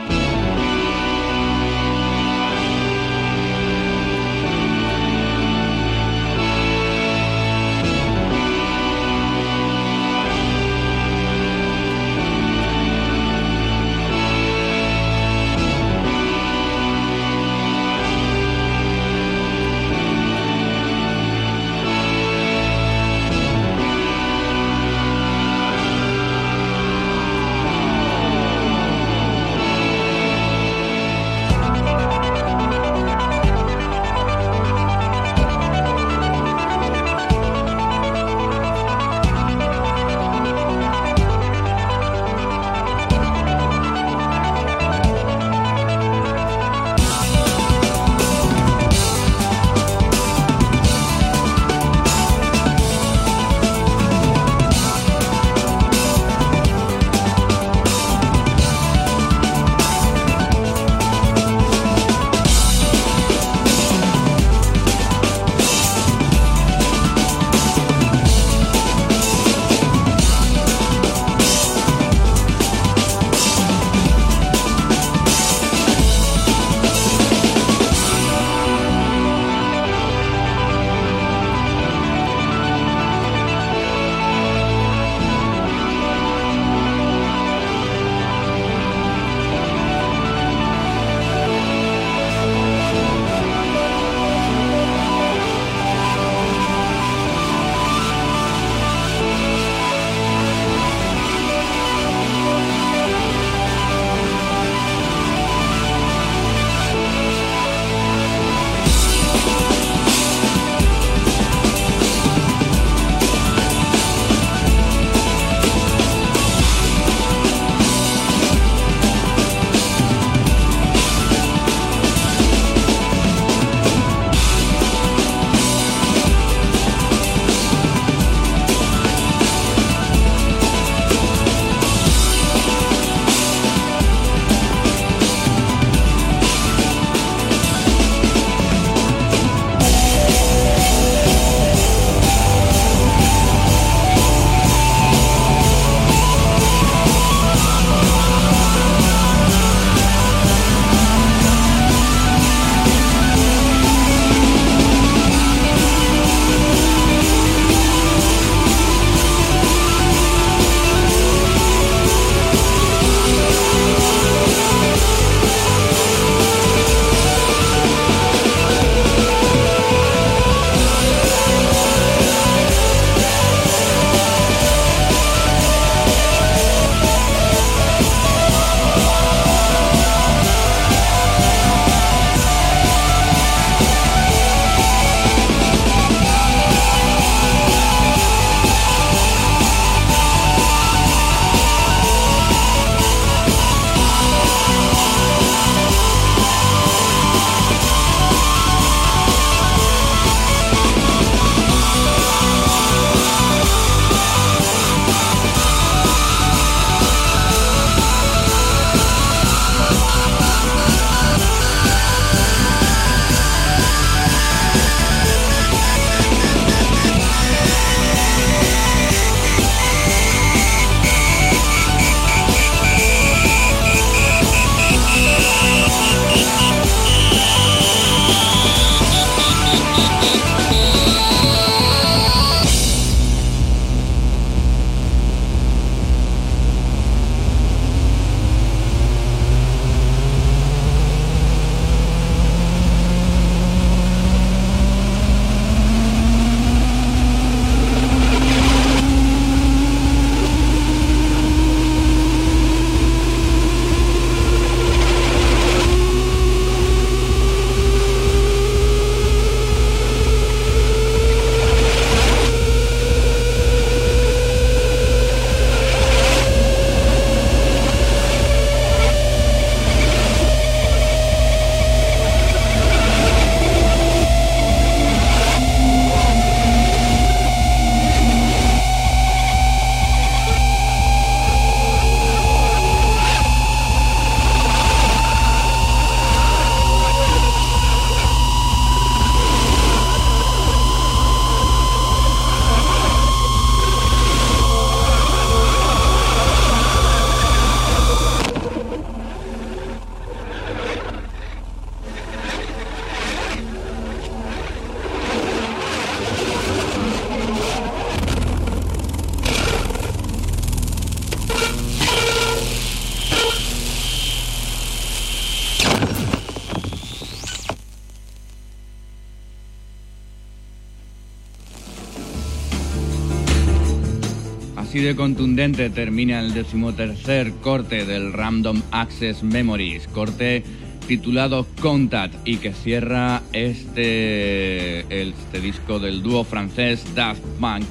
Contundente 325.24 325.88
termina 325.88 326.38
el 326.38 326.52
decimotercer 326.52 327.50
corte 327.62 328.04
del 328.04 328.34
Random 328.34 328.82
Access 328.90 329.42
Memories, 329.42 330.06
corte 330.08 330.62
titulado 331.08 331.66
Contact 331.80 332.34
y 332.46 332.58
que 332.58 332.74
cierra 332.74 333.40
este, 333.54 335.00
este 335.22 335.60
disco 335.62 335.98
del 335.98 336.22
dúo 336.22 336.44
francés 336.44 337.06
Daft 337.14 337.40
Punk. 337.58 337.86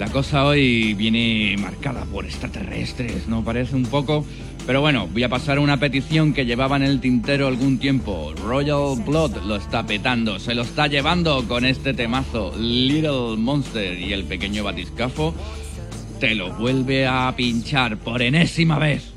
La 0.00 0.10
cosa 0.10 0.44
hoy 0.46 0.94
viene 0.94 1.54
marcada 1.60 2.04
por 2.06 2.24
extraterrestres, 2.24 3.28
¿no 3.28 3.44
parece 3.44 3.76
un 3.76 3.86
poco? 3.86 4.26
Pero 4.66 4.80
bueno, 4.80 5.06
voy 5.06 5.22
a 5.22 5.28
pasar 5.28 5.58
a 5.58 5.60
una 5.60 5.78
petición 5.78 6.34
que 6.34 6.44
llevaba 6.44 6.74
en 6.74 6.82
el 6.82 6.98
tintero 6.98 7.46
algún 7.46 7.78
tiempo. 7.78 8.34
Royal 8.44 9.00
Blood 9.06 9.44
lo 9.44 9.54
está 9.54 9.86
petando, 9.86 10.40
se 10.40 10.56
lo 10.56 10.62
está 10.62 10.88
llevando 10.88 11.46
con 11.46 11.64
este 11.64 11.94
temazo. 11.94 12.52
Little 12.58 13.36
Monster 13.36 13.96
y 13.96 14.12
el 14.12 14.24
pequeño 14.24 14.64
batiscafo 14.64 15.34
te 16.24 16.34
lo 16.34 16.50
vuelve 16.52 17.06
a 17.06 17.30
pinchar 17.36 17.98
por 17.98 18.22
enésima 18.22 18.78
vez. 18.78 19.12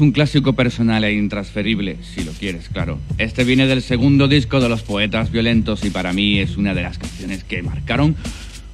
Un 0.00 0.12
clásico 0.12 0.54
personal 0.54 1.04
e 1.04 1.12
intransferible, 1.12 1.98
si 2.14 2.24
lo 2.24 2.32
quieres, 2.32 2.68
claro. 2.68 2.98
Este 3.18 3.44
viene 3.44 3.66
del 3.66 3.82
segundo 3.82 4.28
disco 4.28 4.60
de 4.60 4.68
Los 4.68 4.82
Poetas 4.82 5.30
Violentos 5.30 5.84
y 5.84 5.90
para 5.90 6.12
mí 6.12 6.38
es 6.38 6.56
una 6.56 6.74
de 6.74 6.82
las 6.82 6.98
canciones 6.98 7.44
que 7.44 7.62
marcaron 7.62 8.16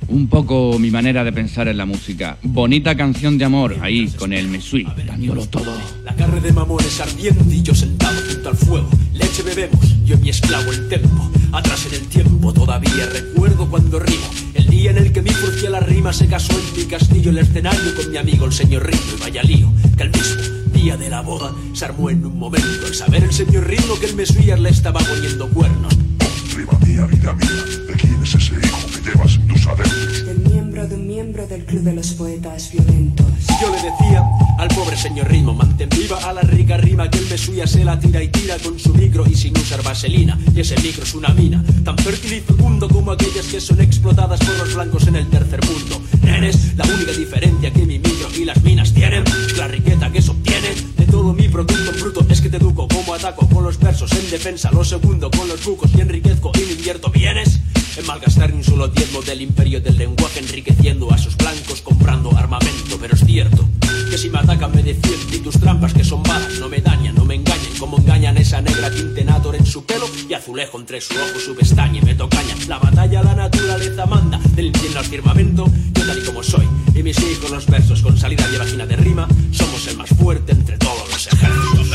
un 0.08 0.28
poco 0.28 0.78
mi 0.78 0.90
manera 0.90 1.24
de 1.24 1.32
pensar 1.32 1.68
en 1.68 1.78
la 1.78 1.86
música. 1.86 2.38
Bonita 2.42 2.96
canción 2.96 3.38
de 3.38 3.44
amor, 3.44 3.76
ahí, 3.80 4.08
con 4.18 4.32
el 4.32 4.48
Mesui, 4.48 4.86
dándolo 5.06 5.46
todo. 5.46 5.72
La 6.04 6.14
carne 6.14 6.40
de 6.40 6.52
mamones 6.52 7.00
ardiente 7.00 7.54
y 7.54 7.62
yo 7.62 7.74
sentado 7.74 8.20
junto 8.28 8.48
al 8.48 8.56
fuego. 8.56 8.88
Leche 9.12 9.42
bebemos, 9.42 10.04
yo 10.04 10.16
mi 10.18 10.28
esclavo 10.28 10.70
el 10.72 10.88
tempo. 10.88 11.30
Atrás 11.52 11.86
en 11.86 11.94
el 11.94 12.06
tiempo 12.08 12.52
todavía 12.52 13.06
recuerdo 13.12 13.68
cuando 13.68 13.98
rimo. 13.98 14.30
El 14.54 14.66
día 14.66 14.90
en 14.90 14.98
el 14.98 15.12
que 15.12 15.22
mi 15.22 15.30
la 15.70 15.80
rima 15.80 16.12
se 16.12 16.26
casó 16.26 16.52
en 16.52 16.78
mi 16.78 16.84
castillo 16.84 17.30
el 17.30 17.38
escenario 17.38 17.94
con 17.96 18.10
mi 18.10 18.16
amigo 18.18 18.46
el 18.46 18.52
señor 18.52 18.86
Ritmo 18.86 19.16
y 19.16 19.20
vaya 19.20 19.42
lío. 19.42 19.72
Que 19.96 20.04
el 20.04 20.10
mismo 20.10 20.55
de 20.95 21.11
la 21.11 21.20
boda 21.20 21.53
se 21.72 21.84
armó 21.84 22.11
en 22.11 22.24
un 22.24 22.39
momento. 22.39 22.87
El 22.87 22.95
saber 22.95 23.24
el 23.24 23.32
señor 23.32 23.66
Ritmo 23.66 23.99
que 23.99 24.07
el 24.07 24.14
Mesuías 24.14 24.61
le 24.61 24.68
estaba 24.68 25.01
poniendo 25.01 25.49
cuernos. 25.49 25.93
Prima 26.55 26.78
mía, 26.87 27.07
vida 27.07 27.32
mía, 27.32 27.64
¿de 27.89 27.95
quién 27.95 28.22
es 28.22 28.34
ese 28.37 28.55
hijo 28.55 28.78
que 28.87 29.11
llevas 29.11 29.34
en 29.34 29.49
tus 29.49 29.66
adentros? 29.66 30.26
Del 30.26 30.39
miembro 30.39 30.87
de 30.87 30.95
un 30.95 31.07
miembro 31.09 31.47
del 31.49 31.64
Club 31.64 31.82
de 31.82 31.93
los 31.93 32.12
Poetas 32.12 32.70
Violentos. 32.70 33.26
Yo 33.61 33.74
le 33.74 33.82
decía 33.82 34.22
al 34.59 34.68
pobre 34.68 34.97
señor 34.97 35.28
ritmo, 35.28 35.55
mantén 35.55 35.89
viva 35.89 36.18
a 36.18 36.32
la 36.32 36.43
rica 36.43 36.76
rima 36.76 37.11
que 37.11 37.18
él 37.18 37.26
me 37.28 37.37
suya 37.37 37.66
se 37.66 37.84
la 37.84 37.99
tira 37.99 38.22
y 38.22 38.28
tira 38.28 38.57
con 38.59 38.78
su 38.78 38.95
micro 38.95 39.24
y 39.28 39.34
sin 39.34 39.59
usar 39.59 39.82
vaselina. 39.82 40.39
Y 40.55 40.61
ese 40.61 40.80
micro 40.80 41.03
es 41.03 41.14
una 41.14 41.30
mina, 41.30 41.64
tan 41.84 41.99
fértil 41.99 42.34
y 42.34 42.41
fecundo 42.41 42.89
como 42.89 43.11
aquellas 43.11 43.47
que 43.47 43.61
son 43.61 43.80
explotadas 43.80 44.39
por 44.39 44.57
los 44.57 44.74
blancos 44.74 45.09
en 45.09 45.16
el 45.16 45.28
tercer 45.28 45.61
mundo. 45.66 46.01
Nenes, 46.22 46.76
la 46.76 46.84
única 46.84 47.12
diferencia 47.12 47.72
que 47.72 47.84
mi 47.84 47.99
micro 47.99 48.28
y 48.39 48.45
las 48.45 48.62
minas 48.62 48.93
tienen 48.93 49.24
todo 51.07 51.32
mi 51.32 51.48
producto 51.48 51.92
bruto. 52.00 52.26
Es 52.28 52.40
que 52.40 52.48
te 52.48 52.57
educo 52.59 52.88
como 52.88 53.14
ataco 53.14 53.48
con 53.48 53.64
los 53.64 53.78
versos 53.78 54.12
en 54.12 54.30
defensa, 54.30 54.70
lo 54.72 54.84
segundo 54.84 55.30
con 55.30 55.48
los 55.48 55.64
bucos 55.64 55.90
y 55.96 56.00
enriquezco 56.00 56.52
y 56.54 56.66
me 56.66 56.72
invierto 56.72 57.11
bienes. 57.11 57.61
En 57.96 58.07
malgastar 58.07 58.50
ni 58.50 58.59
un 58.59 58.64
solo 58.64 58.88
diezmo 58.88 59.22
del 59.22 59.40
imperio 59.40 59.80
del 59.80 59.96
lenguaje 59.96 60.40
enriqueciendo 60.40 61.11
a 61.12 61.18
sus 61.18 61.36
blancos 61.36 61.80
comprando 61.80 62.36
armamento, 62.36 62.98
pero 63.00 63.14
es 63.14 63.24
cierto 63.24 63.66
que 64.11 64.18
si 64.18 64.28
me 64.30 64.38
atacan 64.38 64.72
me 64.72 64.82
defienden 64.82 65.34
y 65.34 65.38
tus 65.38 65.59
trampas 65.59 65.94
que 65.94 66.04
son 66.04 66.22
balas 66.22 66.59
no 66.61 66.68
me 66.68 66.76
no 66.76 66.76
engañan 66.76 66.95
como 67.78 67.98
engañan 67.98 68.36
esa 68.38 68.60
negra 68.60 68.90
tintenator 68.90 69.56
en 69.56 69.66
su 69.66 69.84
pelo 69.84 70.06
y 70.28 70.34
azulejo 70.34 70.78
entre 70.78 71.00
su 71.00 71.14
ojo 71.14 71.38
su 71.38 71.54
pestaña 71.54 72.00
y 72.00 72.04
me 72.04 72.14
tocaña. 72.14 72.54
La 72.68 72.78
batalla 72.78 73.22
la 73.22 73.34
naturaleza 73.34 74.06
manda 74.06 74.38
del 74.54 74.66
infierno 74.66 75.00
al 75.00 75.06
firmamento. 75.06 75.66
Yo 75.92 76.06
tal 76.06 76.18
y 76.18 76.22
como 76.22 76.42
soy 76.42 76.66
y 76.94 77.02
mis 77.02 77.18
hijos 77.18 77.50
los 77.50 77.66
versos 77.66 78.02
con 78.02 78.16
salida 78.16 78.46
y 78.52 78.58
vagina 78.58 78.86
de 78.86 78.96
rima. 78.96 79.28
Somos 79.52 79.86
el 79.88 79.96
más 79.96 80.10
fuerte 80.10 80.52
entre 80.52 80.78
todos 80.78 81.08
los 81.10 81.26
ejércitos 81.26 81.90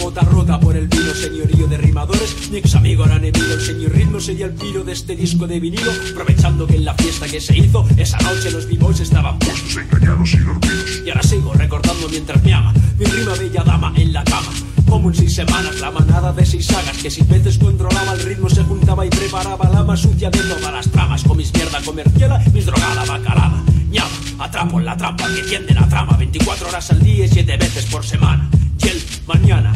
bota 0.00 0.22
rota 0.22 0.58
por 0.58 0.76
el 0.76 0.88
vino 0.88 1.14
señorío 1.14 1.66
de 1.68 1.76
rimadores. 1.76 2.50
Mi 2.50 2.58
ex 2.58 2.74
amigo 2.74 3.04
era 3.04 3.16
enemigo, 3.16 3.52
el 3.52 3.60
señor 3.60 3.92
ritmo 3.92 4.18
sería 4.18 4.46
el 4.46 4.52
piro 4.54 4.82
de 4.82 4.92
este 4.92 5.14
disco 5.14 5.46
de 5.46 5.60
vinilo. 5.60 5.92
Aprovechando 6.12 6.66
que 6.66 6.76
en 6.76 6.84
la 6.84 6.94
fiesta 6.94 7.26
que 7.26 7.40
se 7.40 7.56
hizo 7.56 7.86
esa 7.96 8.18
noche 8.18 8.50
los 8.50 8.66
b-boys 8.66 9.00
estaban 9.00 9.38
puestos 9.38 9.76
engañados 9.76 10.34
y 10.34 10.38
dormidos. 10.38 11.02
Y 11.04 11.10
ahora 11.10 11.22
sigo 11.22 11.52
recordando 11.52 12.08
mientras 12.08 12.42
me 12.42 12.52
ama 12.52 12.72
mi 12.98 13.04
rima 13.04 13.34
bella 13.34 13.62
dama 13.64 13.92
en 13.96 14.12
la 14.12 14.24
cama. 14.24 14.48
Como 14.88 15.10
en 15.10 15.14
seis 15.14 15.34
semanas 15.34 15.80
la 15.80 15.90
manada 15.90 16.32
de 16.32 16.44
seis 16.44 16.66
sagas 16.66 16.98
que 16.98 17.10
sin 17.10 17.28
veces 17.28 17.58
controlaba 17.58 18.12
el 18.14 18.22
ritmo 18.22 18.50
se 18.50 18.62
juntaba 18.64 19.06
y 19.06 19.10
preparaba 19.10 19.70
la 19.70 19.84
más 19.84 20.00
sucia 20.00 20.30
de 20.30 20.38
todas 20.40 20.72
las 20.72 20.90
tramas 20.90 21.22
con 21.24 21.36
mis 21.36 21.52
mierda 21.54 21.80
comercial, 21.82 22.42
mis 22.52 22.66
drogada 22.66 23.04
bacalada. 23.04 23.62
Ñama, 23.90 24.10
atrapo 24.38 24.80
en 24.80 24.86
la 24.86 24.96
trampa 24.96 25.26
que 25.34 25.42
tiende 25.42 25.74
la 25.74 25.88
trama 25.88 26.16
24 26.16 26.68
horas 26.68 26.90
al 26.90 27.00
día 27.00 27.26
y 27.26 27.28
7 27.28 27.56
veces 27.56 27.86
por 27.86 28.04
semana. 28.04 28.50
Y 28.82 28.88
el 28.88 29.02
mañana, 29.26 29.72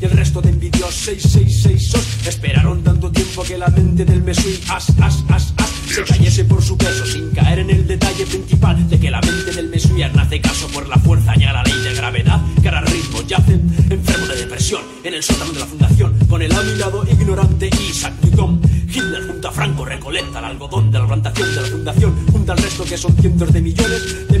y 0.00 0.04
el 0.04 0.10
resto 0.10 0.40
de 0.40 0.50
envidios 0.50 0.94
666 0.94 1.88
sos 1.90 2.26
esperaron 2.26 2.82
tanto 2.82 3.10
tiempo 3.10 3.42
que 3.42 3.58
la 3.58 3.68
mente 3.68 4.04
del 4.04 4.22
mesui 4.22 4.60
as, 4.68 4.90
as, 5.00 5.24
as, 5.28 5.54
as 5.56 5.68
se 5.88 6.04
cayese 6.04 6.44
por 6.44 6.62
su 6.62 6.76
peso 6.76 7.06
sin 7.06 7.30
caer 7.30 7.60
en 7.60 7.70
el 7.70 7.86
detalle 7.86 8.26
principal 8.26 8.88
de 8.88 9.00
que 9.00 9.10
la 9.10 9.20
mente 9.20 9.52
del 9.52 9.68
mesuyar 9.68 10.14
nace 10.14 10.40
caso 10.40 10.68
por 10.68 10.86
la 10.86 10.96
fuerza 10.96 11.32
y 11.36 11.44
a 11.44 11.52
la 11.52 11.62
ley 11.62 11.80
de 11.82 11.94
gravedad 11.94 12.40
que 12.60 12.68
ahora 12.68 12.82
ritmo 12.82 13.22
yace 13.26 13.54
enfermo 13.90 14.26
de 14.26 14.36
depresión 14.36 14.82
en 15.02 15.14
el 15.14 15.22
sótano 15.22 15.52
de 15.52 15.60
la 15.60 15.66
fundación 15.66 16.14
con 16.28 16.42
el 16.42 16.54
aminado 16.54 17.04
ignorante 17.10 17.70
Isaac 17.88 18.14
Newton 18.22 18.60
Hitler 18.88 19.26
junto 19.26 19.48
a 19.48 19.52
Franco 19.52 19.84
recolecta 19.84 20.38
el 20.38 20.44
algodón 20.44 20.90
de 20.90 20.98
la 20.98 21.06
plantación 21.06 21.54
de 21.54 21.60
la 21.62 21.68
fundación 21.68 22.26
junto 22.30 22.52
al 22.52 22.58
resto 22.58 22.84
que 22.84 22.96
son 22.96 23.16
cientos 23.16 23.52
de 23.52 23.60
millones 23.62 24.28
de 24.28 24.38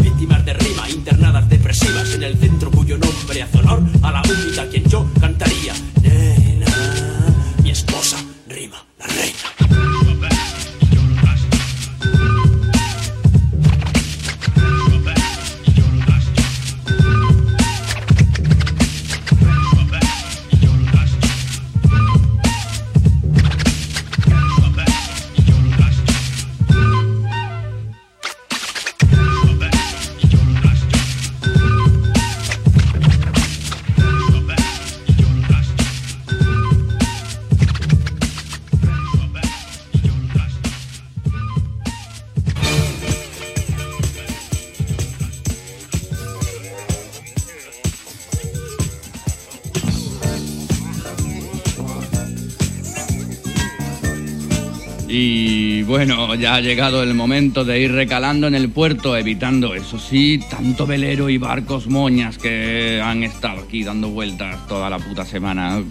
ya 56.34 56.56
ha 56.56 56.60
llegado 56.60 57.02
el 57.02 57.14
momento 57.14 57.64
de 57.64 57.80
ir 57.80 57.92
recalando 57.92 58.46
en 58.46 58.54
el 58.54 58.70
puerto, 58.70 59.16
evitando, 59.16 59.74
eso 59.74 59.98
sí, 59.98 60.40
tanto 60.50 60.86
velero 60.86 61.30
y 61.30 61.38
barcos 61.38 61.86
moñas 61.86 62.38
que 62.38 63.00
han 63.02 63.22
estado 63.22 63.62
aquí 63.62 63.84
dando 63.84 64.08
vueltas 64.08 64.66
toda 64.66 64.90
la 64.90 64.98
puta 64.98 65.24
semana 65.24 65.82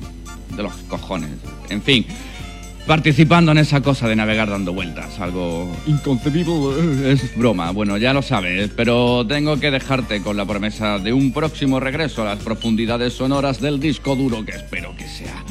de 0.56 0.64
los 0.64 0.74
cojones. 0.90 1.32
En 1.70 1.82
fin, 1.82 2.06
participando 2.86 3.52
en 3.52 3.58
esa 3.58 3.82
cosa 3.82 4.08
de 4.08 4.16
navegar 4.16 4.50
dando 4.50 4.74
vueltas, 4.74 5.20
algo 5.20 5.76
inconcebible. 5.86 7.12
Es 7.12 7.36
broma, 7.36 7.72
bueno, 7.72 7.98
ya 7.98 8.14
lo 8.14 8.22
sabes, 8.22 8.72
pero 8.76 9.26
tengo 9.28 9.60
que 9.60 9.72
dejarte 9.72 10.22
con 10.22 10.38
la 10.38 10.46
promesa 10.46 11.00
de 11.00 11.14
un 11.14 11.34
próximo 11.34 11.80
regreso 11.80 12.22
a 12.22 12.26
las 12.26 12.40
profundidades 12.40 13.14
sonoras 13.14 13.60
del 13.60 13.80
disco 13.80 14.16
duro 14.16 14.46
que 14.46 14.52
espero 14.52 14.96
que 14.96 15.08
sea 15.08 15.44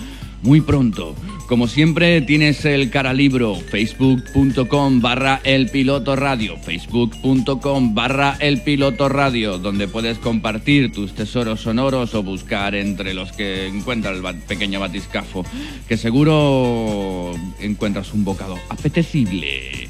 muy 0.43 0.61
pronto. 0.61 1.15
Como 1.47 1.69
siempre 1.69 2.21
tienes 2.23 2.65
el 2.65 2.91
caralibro 2.91 3.55
facebook.com 3.55 5.01
barra 5.01 5.41
el 5.45 5.69
piloto 5.69 6.17
radio 6.17 6.57
facebook.com 6.57 7.95
barra 7.95 8.37
el 8.41 8.63
piloto 8.63 9.09
radio 9.09 9.57
donde 9.59 9.87
puedes 9.87 10.19
compartir 10.19 10.91
tus 10.91 11.15
tesoros 11.15 11.61
sonoros 11.61 12.17
o 12.17 12.25
buscar 12.25 12.75
entre 12.75 13.15
los 13.15 13.31
que 13.31 13.69
encuentra 13.69 14.11
el 14.11 14.23
pequeño 14.41 14.81
batiscafo 14.81 15.45
que 15.87 15.97
seguro 15.97 17.33
encuentras 17.61 18.13
un 18.13 18.25
bocado 18.25 18.59
apetecible. 18.69 19.89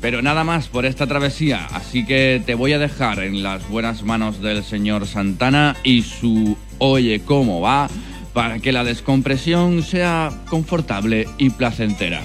Pero 0.00 0.22
nada 0.22 0.42
más 0.42 0.68
por 0.68 0.86
esta 0.86 1.06
travesía, 1.06 1.66
así 1.66 2.06
que 2.06 2.42
te 2.44 2.54
voy 2.54 2.72
a 2.72 2.78
dejar 2.78 3.22
en 3.22 3.42
las 3.42 3.68
buenas 3.68 4.04
manos 4.04 4.40
del 4.40 4.64
señor 4.64 5.06
Santana 5.06 5.76
y 5.84 6.00
su 6.00 6.56
Oye 6.78 7.20
cómo 7.20 7.60
va 7.60 7.88
para 8.34 8.58
que 8.58 8.72
la 8.72 8.84
descompresión 8.84 9.82
sea 9.82 10.30
confortable 10.50 11.26
y 11.38 11.50
placentera. 11.50 12.20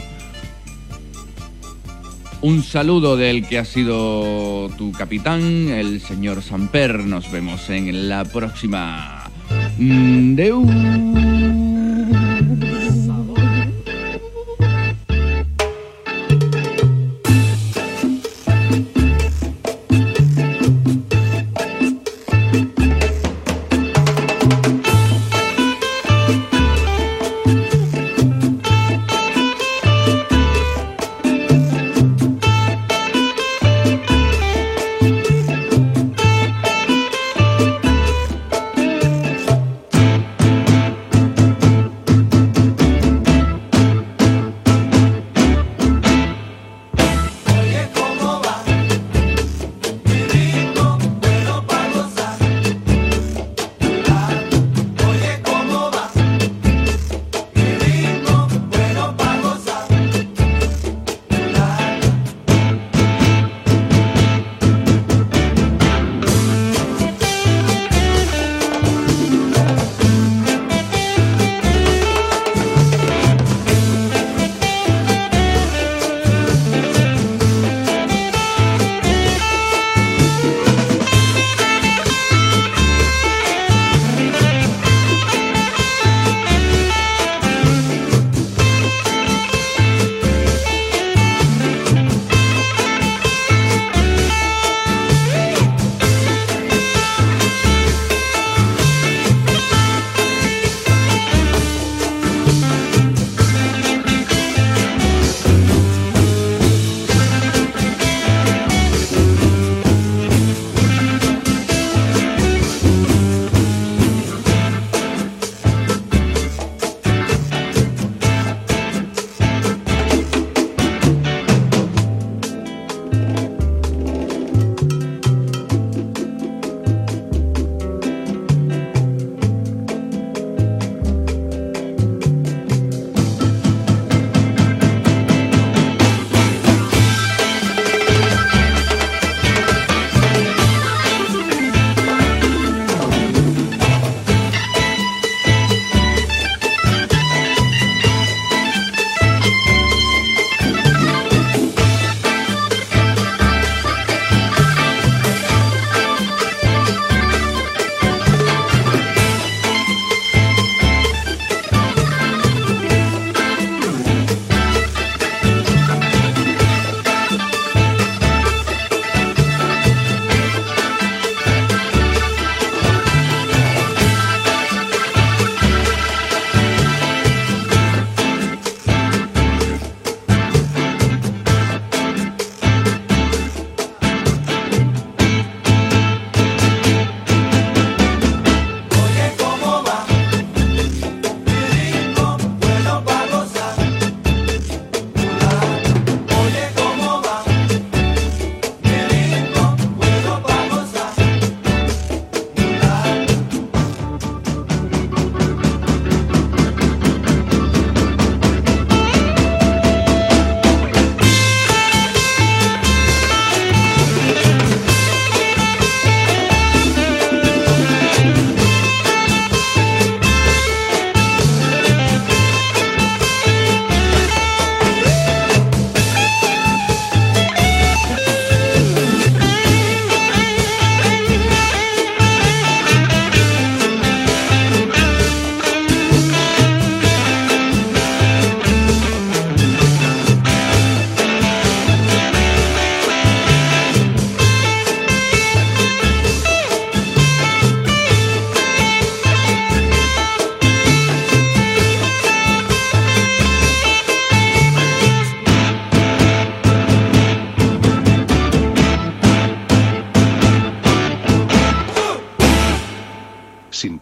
Un 2.41 2.63
saludo 2.63 3.15
del 3.15 3.45
que 3.47 3.59
ha 3.59 3.65
sido 3.65 4.69
tu 4.77 4.91
capitán, 4.91 5.69
el 5.69 6.01
señor 6.01 6.41
Samper. 6.41 7.05
Nos 7.05 7.31
vemos 7.31 7.69
en 7.69 8.09
la 8.09 8.25
próxima. 8.25 9.29
Mm, 9.77 10.35
Deu. 10.35 11.38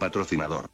Patrocinador. 0.08 0.67